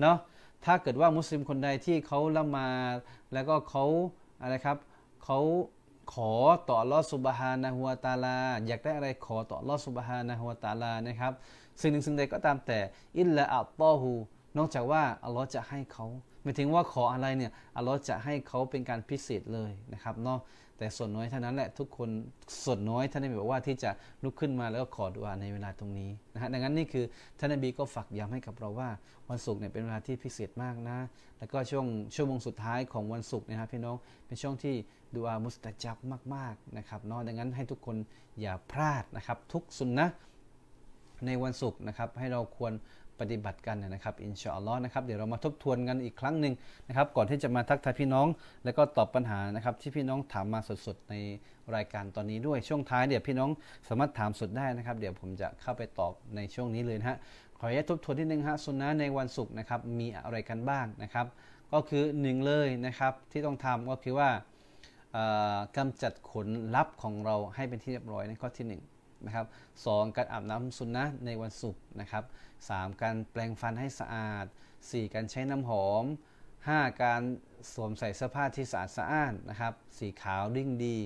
[0.00, 0.16] เนาะ
[0.64, 2.68] ถ้าเกิดว่ามุสลิมคนใดที่เขาละมา
[3.32, 3.84] แล้วก็เขา
[4.42, 4.76] อะไรครับ
[5.24, 5.38] เขา
[6.12, 6.32] ขอ
[6.68, 8.36] ต่อลอสุบฮานะฮัวตาลา
[8.66, 11.32] อยากได้อะไรขอต่อลอสุบฮานะฮัวตาลานะครับ
[11.80, 12.78] สิ่งหนึ่งสิ่งใดก็ตามแต่
[13.18, 14.12] อิลละอัลตอฮู
[14.58, 16.06] นอกจากว่าอัลลอฮ์จะให้เขา
[16.42, 20.40] หมายถึงว่าขออะไรเนี่ยอัลลอฮ์จะให้เขาเป็นการพิเศษเลยนะครับเนาะ
[20.80, 22.08] แต่ส่วนน้อยเท่านั้นแหละทุกคน
[22.64, 23.90] ส่วนน้อยท่านนบีบอกว่าที่จะ
[24.22, 27.04] ลุกขึ้นมาแล้วก็ขอดุอาในเวลาตรงนี้นะฮะดังนั้นนี่คือ
[27.38, 28.88] ท่านนบีก็ฝากย้ำให้กับเราว่า
[29.28, 30.98] วันศุกร์เนี่ยเป็นเวลาที่พิเศษมากนะ
[31.38, 34.74] แล้วก็ช่วงชั่วโมงสุดท้ายของวันศุกร์นะครับพี่น้องเป็นช่วงที่
[35.14, 35.96] ดุอามุสตะจับ
[36.34, 37.96] มากๆนะครับเนาะดังนั้นให้ทุกคน
[38.40, 40.06] อย่าพลาดนะครับ ทุกสุนนะ
[41.26, 42.72] ในวันศุกร์นะครับให้เราควร
[43.20, 46.54] ปฏิบัติกันนะครับอินชาอัลลอฮ์นะครับเดี๋ยวเรามาทบทวนกันอีกครั้งหนึ่ง
[46.88, 48.26] นะครับก่อนที่จะมาทักทายพี่น้อง
[48.64, 51.14] แล้วก็ตอบปัญหานะครับที่พี่น้องถามมาสดๆใน
[51.74, 53.50] รายการตอนนี้ด้วยช่วงท้ายเดี๋ยวพี่น้อง
[53.88, 57.16] สามารถถามสดได้นะครับ เดี๋ยวผมจะเข้าไปตอบในช่วงนี้เลยนะฮะ
[57.58, 61.26] ขออนุญาตทบทวนที่หนึ่งฮะสุนนะในวันศุกร์นะครับมีอะไรกันบ้างนะครับ
[61.72, 64.30] ก็คือหนึ่งเลยนะครับที่ต้องทำก็คือว่า
[65.76, 69.46] กำจัดขนลับของเราให้เป็นที่เรียบร้อยในข้อที่ 1 นะครับ
[69.84, 72.24] สการอาบน้ำสุนนะในวันศุกร์นะครับ
[72.68, 72.70] ส
[73.02, 74.46] การแปลงฟันให้สะอาด
[74.80, 76.04] 4 การใช้น้ำหอม
[76.52, 77.22] 5 การ
[77.72, 80.96] สวมใส่เสื้อผ้าที่สะอาดสะอ้านนะครับสีขาวดิ่งดี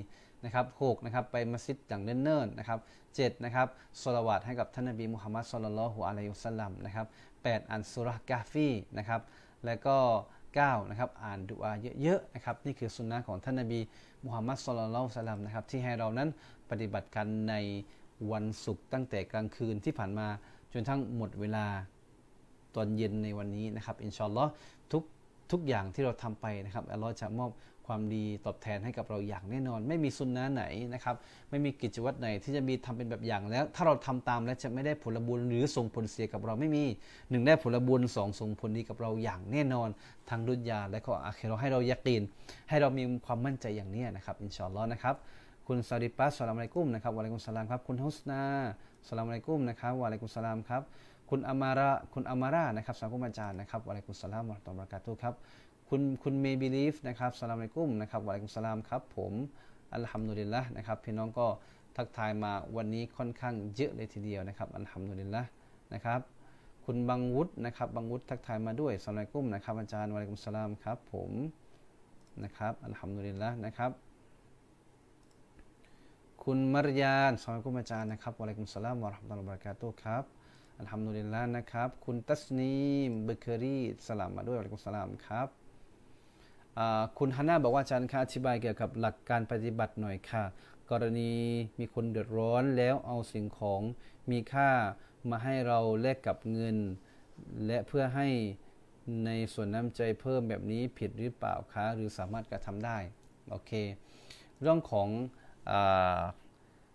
[0.45, 3.69] นะครับ6นะครับไปมัสยิดอย่างเนิ่นๆนะครับ7นะครับ
[4.03, 7.07] สลาวัตให้กับท่านนบีมุฮัมมัดสุลลัลฮุอะลัยฮิวสัลลัมนะครับ
[7.39, 9.21] 8อ่านสุรกาฟีนะครับ
[9.67, 9.97] แล้วก็
[10.49, 13.81] 9นะครับอ่านดุอาเยอะๆนะครับนี่คือสุนนะของท่านนบี
[14.25, 16.29] มุฮัมมัดสุลลัลฮุสัลลัมนะครับที่ให้เรานั้น
[16.71, 17.55] ปฏิบัติกันใน
[18.33, 20.29] วันศุกร์ตั้งแต่กลางคืนที่ผ่านมา
[20.73, 21.67] จนทั้งหมดเวลา
[22.75, 24.45] ตอนเย็นในวันนี้นะครับอินชอนลอ
[24.93, 25.03] ทุก
[25.53, 27.51] ทุกอย่างที่เราทำไปนะครับอัลลอฮ์จะมอบ
[27.87, 31.17] ความดีตอบแทนให้กับเราอย่างแน่นอน ไม่มีสุนนะไหนนะครับ
[31.51, 36.85] ไม่มีกิจวัตรไหนที่จะมีทำเป็นแบบอย่างแล้ว ถ้าเราทำตามแล้วจะไม่ได้ผลบุญหรือส่งผลเสียกับเราไม่มี
[37.31, 39.89] หนึ่งได้ผลบุญสองส่งผลดีกับเราอย่างแน่นอน
[40.31, 42.23] ทางดุจยาและก็อาคเราให้เรายักิน
[42.69, 45.17] ให้เรามีความมั่นใจอย่างนี้นะครับอินชอนลอนะครับ
[45.69, 48.43] คุณซาดิปัสสลามอะลัยกุ้มนะครับวะลัยกุมสลามครับ คุณฮุสนา
[49.09, 50.83] สลามอะลัยกุ้มนะครับวะลัยกุมสลามครับ
[51.31, 55.35] คุณอามาระคุณอามาระนะครับสังคมอาจารย์นะครับวะลัยกุมสลามวะตอมรากาตุครับ
[55.89, 59.33] คุณคุณเมบิลีฟนะครับสลามอะลัยกุ้มนะครับวะลัยกุมสลามครับ ผม
[59.95, 61.47] อัลฮัมดุลิลละนะครับพี่น้องก็
[61.97, 65.43] ทักทายมาวันนี้ค่อนข้างเยอะเลยทีเดียวนะครับอัลฮัมดุลิลละ
[65.95, 66.21] นะครับ
[66.85, 71.31] คุณบังวุฒินะครับบังวุฒิทักทายมาด้วยสลามอะลัยกุ้มนะครับอาจารย์วะลัยกุมสลามครับ ผม
[72.45, 73.91] นะครับอัลฮัมดุลิลละนะครับ
[76.49, 80.25] คุณมารยานสวัสดีคุณอาจารย์นะครับวะลัยกุมสลามวะราะห์มะตุลลอฮ์บะเราะกาตุครับ
[80.79, 82.75] อัลฮัมดุลิลลาห์นะครับ คุณตัสนี
[83.09, 85.49] มเบเกอรี่สลามมาด้วยวะลัยกุมสลามครับ
[87.19, 90.45] คุณฮาน่าบอกว่าอาจารย์คะอธิบายเกี่ยวกับหลักการปฏิบัติหน่อยค่ะ
[90.91, 91.33] กรณี
[91.79, 93.81] มีคนเดือดร้อนแล้วเอาสิ่งของ
[94.31, 94.71] มีค่า
[95.31, 96.77] มาให้เราแลกกับเงิน
[97.67, 98.29] และเพื่อให้
[99.25, 102.99] ในส่วนน้ำใจเพิ่มแบบนี้ผิดหรือเปล่าคะหรือสามารถกระทำได้
[103.51, 103.73] โอเค
[104.61, 105.11] เรื่องของ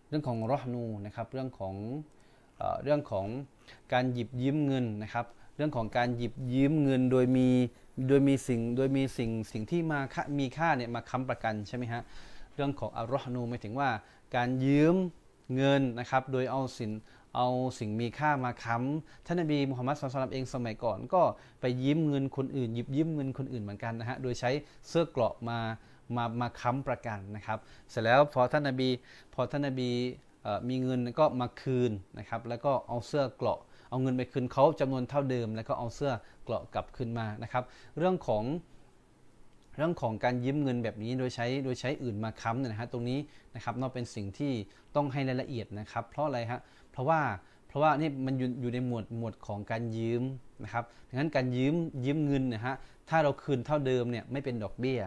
[0.07, 1.75] เรื่องของรอนูนะครับเรื่องของ
[2.83, 3.25] เรื่องของ
[3.93, 7.47] การหยิบยืมเงินนะครับ เรื่องของการหยิบยืมเงินโดยมี
[8.07, 9.99] โดยมีสิ่งโดยมีสิ่งสิ่งที่มา
[10.39, 12.01] มีค่าเนี่ยมาค้ำประกันใช่ไหมฮะ
[12.55, 13.89] เรื่องของอรอนูหมายถึงว่า
[14.35, 14.95] การยืม
[15.55, 16.91] เงินนะครับ โดยเอาสิน
[17.35, 17.47] เอา
[17.79, 21.21] สิ่งมีค่ามาค้ำท่านนบีมุฮัมมัดสุลตัมเองสมัยก่อน ก็
[21.61, 24.51] ไปยืมเงินคนอื่นหยิบยืมเงินคนอื่นเหมือนกันนะฮะโดยใช้
[24.87, 25.59] เสื้อเกราะมา
[26.15, 28.89] มามาค้ำประกันนะครับ เสร็จแล้วพอท่านนบี
[29.33, 29.89] พอท่านนบี
[30.69, 36.11] มีเงินก็มาคืนนะครับ แล้วก็เอาเสื้อเกราะ เอาเงินไปคืนเขาจำนวนเท่าเดิม แล้วก็เอาเสื้อ
[36.43, 37.63] เกราะกลับคืนมานะครับ
[37.97, 38.43] เรื่องของ
[39.77, 43.19] เรื่องของการยืมเงินแบบนี้โดยใช้โดยใช้อื่นมาค้ำเนี่ยนะฮะตรงนี้
[43.55, 44.51] นะครับนอกเป็นสิ่งที่
[44.95, 46.59] ต้องให้รายละเอียดนะครับ เพราะอะไรฮะ
[46.91, 47.21] เพราะว่า
[47.67, 50.23] เพราะว่านี่มันอยู่อยู่ในหมวดหมวดของการยืม
[50.63, 52.75] นะครับดังนั้นการยืมยืมเงินนะฮะ
[53.09, 55.01] ถ้าเราคืนเท่าเดิมเนี่ยไม่เป็นดอกเบี้ย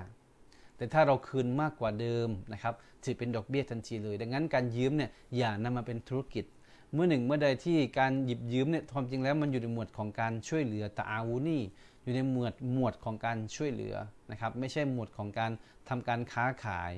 [0.76, 6.44] แต่ถ้าเราคืนมากกว่าเดิมนะครับจะเป็นดอกเบี้ยทันทีเลย ดังนั้นการยืมเนี่ยอย่านำมาเป็นธุรกิจ
[6.92, 11.62] เมื่อหนึ่งเมื่อใดที่การหยิบยืมเนี่ยความจริงแล้วมันอยู่ในหมวดของการช่วยเหลือตาอาวูนี่
[12.02, 13.96] อยู่ในหมวดหมวดของการช่วยเหลือ
[14.30, 15.52] นะครับไม่ใช่หมวดของการ
[15.88, 16.92] ทำการค้าขาย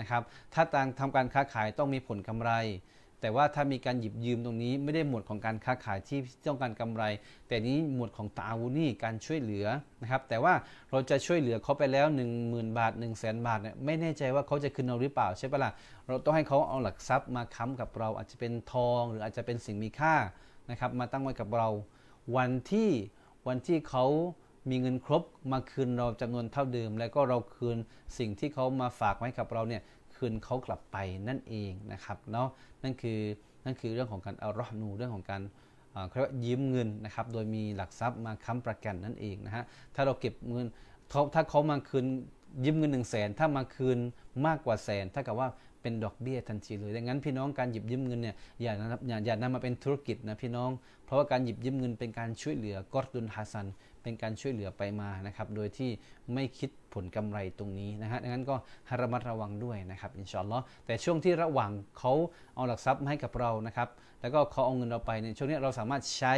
[0.00, 0.22] นะครับ
[0.54, 2.50] ถ้าการทำการค้าขายต้องมีผลกำไร
[3.22, 6.18] แต่ว่าถ้ามีการหยิบยืมตรงนี้ไม่ได้หมวดของการค้าขายที่
[6.48, 7.04] ต้องการกำไร
[7.48, 9.66] แต่นี้หมวดของตาวุนี่การช่วยเหลือ
[10.02, 10.54] นะครับ แต่ว่า
[10.90, 15.72] เราจะช่วยเหลือเขาไปแล้ว 1 0,000 บาท 1 0 0 0 0แบาทเนี่ยไม่แน่ใจว่าเขาจะคืนเราหรือเปล่าใช่ปะละ่ะ
[16.08, 20.14] เราต้องให้เขาเอาหลักทรัพย์มาค้ำกับเรา อาจจะเป็นทอง หรืออาจจะเป็นสิ่งมีค่า
[20.70, 21.68] นะครับมาตั้งไว้กับเรา
[22.36, 22.90] วันที่
[23.48, 24.04] วันที่เขา
[24.70, 27.78] มีเงินครบมาคืนเราจำนวนเท่าเดิม แล้วก็เราคืน
[28.18, 29.82] สิ่งที่เขามาฝากไว้กับเราเนี่ย
[30.22, 30.96] คืนเขากลับไป
[31.28, 32.48] นั่นเองนะครับเนาะ
[32.82, 33.18] นั่นคือ
[33.64, 35.42] นั่นคือเรื่องของการเอารอนูเรื่องของการ
[36.08, 39.64] เขาเรียกว่ายืมเงินนะครับโดยมีหลักทรัพย์มาค้ำประกันนั่นเองนะฮะ
[39.94, 40.66] ถ้าเราเก็บเงิน
[41.34, 42.06] ถ้าเขามาคืน
[42.64, 43.98] ยืมเงิน1นึ่งแสนถ้ามาคืน
[44.46, 45.48] มากกว่าแสนถ้ากับว่า
[45.82, 50.70] เป็นดอกเบี้ยทันทีเลย ดังนั้นพี่น้องการหยิบยืมเงินเนี่ยอย่านะครับอย่าอย่านำมาเป็นธุรกิจนะพี่น้อง
[51.06, 53.66] เพราะว่าการหยิบยืมเงินเป็นการช่วยเหลือกอดดุลฮัสซัน
[54.02, 55.90] เป็นการช่วยเหลือไปมานะครับ โดยที่
[56.34, 58.56] ไม่คิดผลกำไรตรงนี้นะฮะ ดังนั้นก็
[58.86, 62.12] ให้ระมัดระวังด้วยนะครับอินชอนลอแต่ช่วงที่ระหว่างเขา
[62.54, 63.88] เอาหลักทรัพย์มาให้กับเรานะครับ
[64.20, 66.34] แล้วก็เขาเอาเงินเราไปในช่วงนี้เราสามารถใช้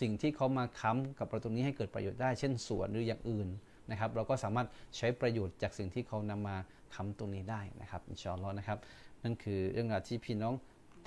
[0.00, 3.48] สิ่งที่เขามาค้ำกับเราตรงนี้ให้เกิดประโยชน์ได้ เช่นสวนหรืออย่างอื่น
[3.90, 4.66] นะครับ เราก็สามารถ
[4.96, 6.56] ใช้ประโยชน์จากสิ่งที่เขานำมา
[6.94, 8.78] ค้ำตรงนี้ได้นะครับอินชอนลอนะครับ
[9.22, 10.54] นั่นคือเรื่องราวที่พี่น้อง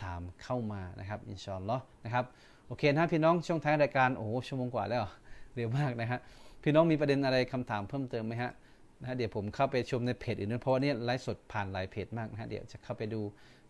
[0.03, 2.25] ถามเข้ามานะครับอินชอนลอนะครับ
[2.67, 5.03] โอเคนะพี่น้องช่วงท้ายรายการโอ้ชั่วโมงกว่าแล้ว
[5.55, 6.19] เร็วมากนะฮะ
[6.63, 8.51] พี่น้องมีประเด็นอะไรคำถามเพิ่มเติมไหมฮะ
[9.01, 13.21] นะเดี๋ยวผมเข้าไปชมในเพจอื่นด้วยเพราะว่านี่ไลฟ์สดผ่านหลายเพจมากนะฮะเดี๋ยวจะเข้าไปดู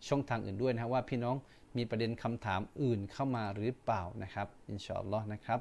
[0.08, 1.36] ช่องทางอื่นด้วยนะว่าพี่น้อง
[1.76, 5.60] มีประเด็นคำถามอื่นเข้ามาหรือเปล่านะครับอินชอนลอนะครับ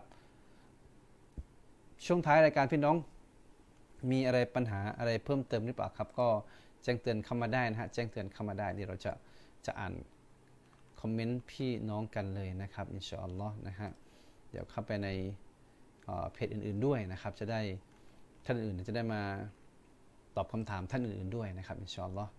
[2.06, 2.96] ช่วงท้ายรายการพี่น้อง
[4.10, 6.28] มีอะไรปัญหาอะไรเพิ่มเติมหรือเปล่าครับ ก็
[6.84, 9.14] แจ้งเตือนเข้ามาได้นะฮะแจ้งเตือนเข้ามาได้เดี๋ยวเราจะ
[9.66, 9.94] จะอ่าน
[11.02, 13.90] คอมเมนต์พี่น้องกันเลยนะครับอินชาอัลลอฮ์นะฮะ
[14.52, 15.10] เดี๋ยวเข้าไปใน
[16.34, 17.62] เพจอื่นๆด้วยนะครับ จะได้
[18.46, 19.22] ท่านอื่นจะได้มา
[20.36, 22.32] ตอบคำถามท่านอื่นๆด้วยนะครับอินชาอัลลอฮ์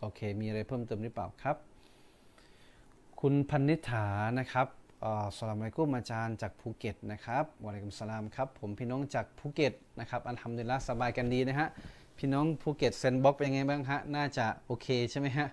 [0.00, 1.56] โอเค มีอะไรเพิ่มเติมหรือเปล่าครับ
[3.20, 4.06] คุณพันนิษฐา
[4.38, 4.66] นะครับ
[5.36, 11.68] سلام عليكمอาจารย์จากภูเก็ตนะครับوعليكم السلامครับ ผมพี่น้องจากภูเก็ตนะครับ الحمد للهสบายกันดีนะฮะ
[12.18, 15.48] พี่น้องภูเก็ต Sandbox เป็นยังไงบ้างฮะ น่าจะโอเคใช่ไหมฮะ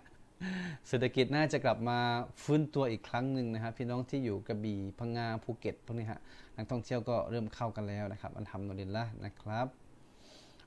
[0.88, 2.00] เศรษฐกิจน่าจะกลับมา
[2.44, 6.20] ฟื้นตัวอีกครั้งหนึ่งนะฮะ พี่น้องที่อยู่กระบี่ พังงา ภูเก็ตพวกนี้ฮะ
[6.58, 9.68] นักท่องเที่ยวก็เริ่มเข้ากันแล้วนะครับ الحمد للهนะครับ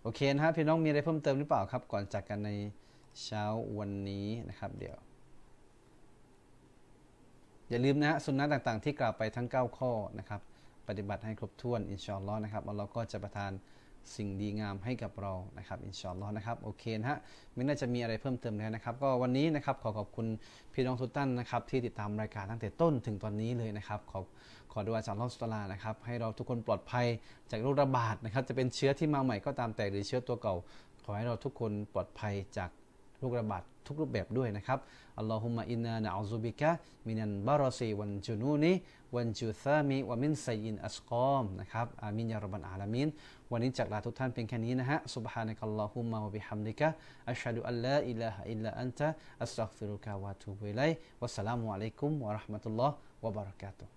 [0.02, 2.50] โอเคนะฮะ พี่น้องมีอะไรเพิ่มเติมหรือเปล่าครับ ก่อนจากกันใน
[3.24, 3.44] เช้า
[3.78, 4.96] วันนี้นะครับ เดี๋ยว
[7.70, 10.40] อย่าลืมนะฮะสุนนะต่างๆ ที่กล่าวไปทั้ง 9 ข้อนะครับ
[10.88, 13.52] ปฏิบัติให้ครบถ้วนอินชอนล้อนะครับอัลลอฮ์ก็จะประทาน
[14.16, 17.18] สิ่งดีงามให้กับเรานะครับอินชอนล้อนะครับโอเคนะฮะ
[17.54, 20.26] ไม่น่าจะมีอะไรเพิ่มเติมแล้วนะครับ ก็วันนี้นะครับขอขอบคุณ
[20.72, 24.20] พี่น้องทุกท่านนะครับ ที่ติดตามรายการตั้งแต่ต้นถึงตอนนี้เลยนะครับ ขอ
[24.72, 27.06] ขอดูอาจารย์ลอสตลานะครับให้เราทุกคนปลอดภัย
[27.50, 30.54] จากโรคระบาดนะครับ จะเป็นเชื้อที่มาใหม่ก็ตามแต่หรือเชื้อตัวเก่า
[31.04, 32.70] ขอให้เราทุกคนปลอดภัยจาก
[33.18, 34.79] โรคระบาด ทุกรูปแบบด้วยนะครับ
[35.17, 36.69] อัลลอฮุมะอินนานะอูซุบิกะ
[37.07, 38.73] มินันบารอซีวันจุนูนี
[39.15, 43.07] วันจุซามีวะมินไซยินอัสกอมนะครับอามินยารับบันอาลามิน
[43.51, 46.81] วันนี้จากลาทุกท่านเพียงแค่นี้นะฮะ سبحانك اللهم وبحمدك
[47.31, 48.99] أشهد أن لا إله إلا أنت
[49.43, 52.91] أستغفرك وأتوب إليك والسلام عليكم ورحمة الله
[53.23, 53.94] وبركاته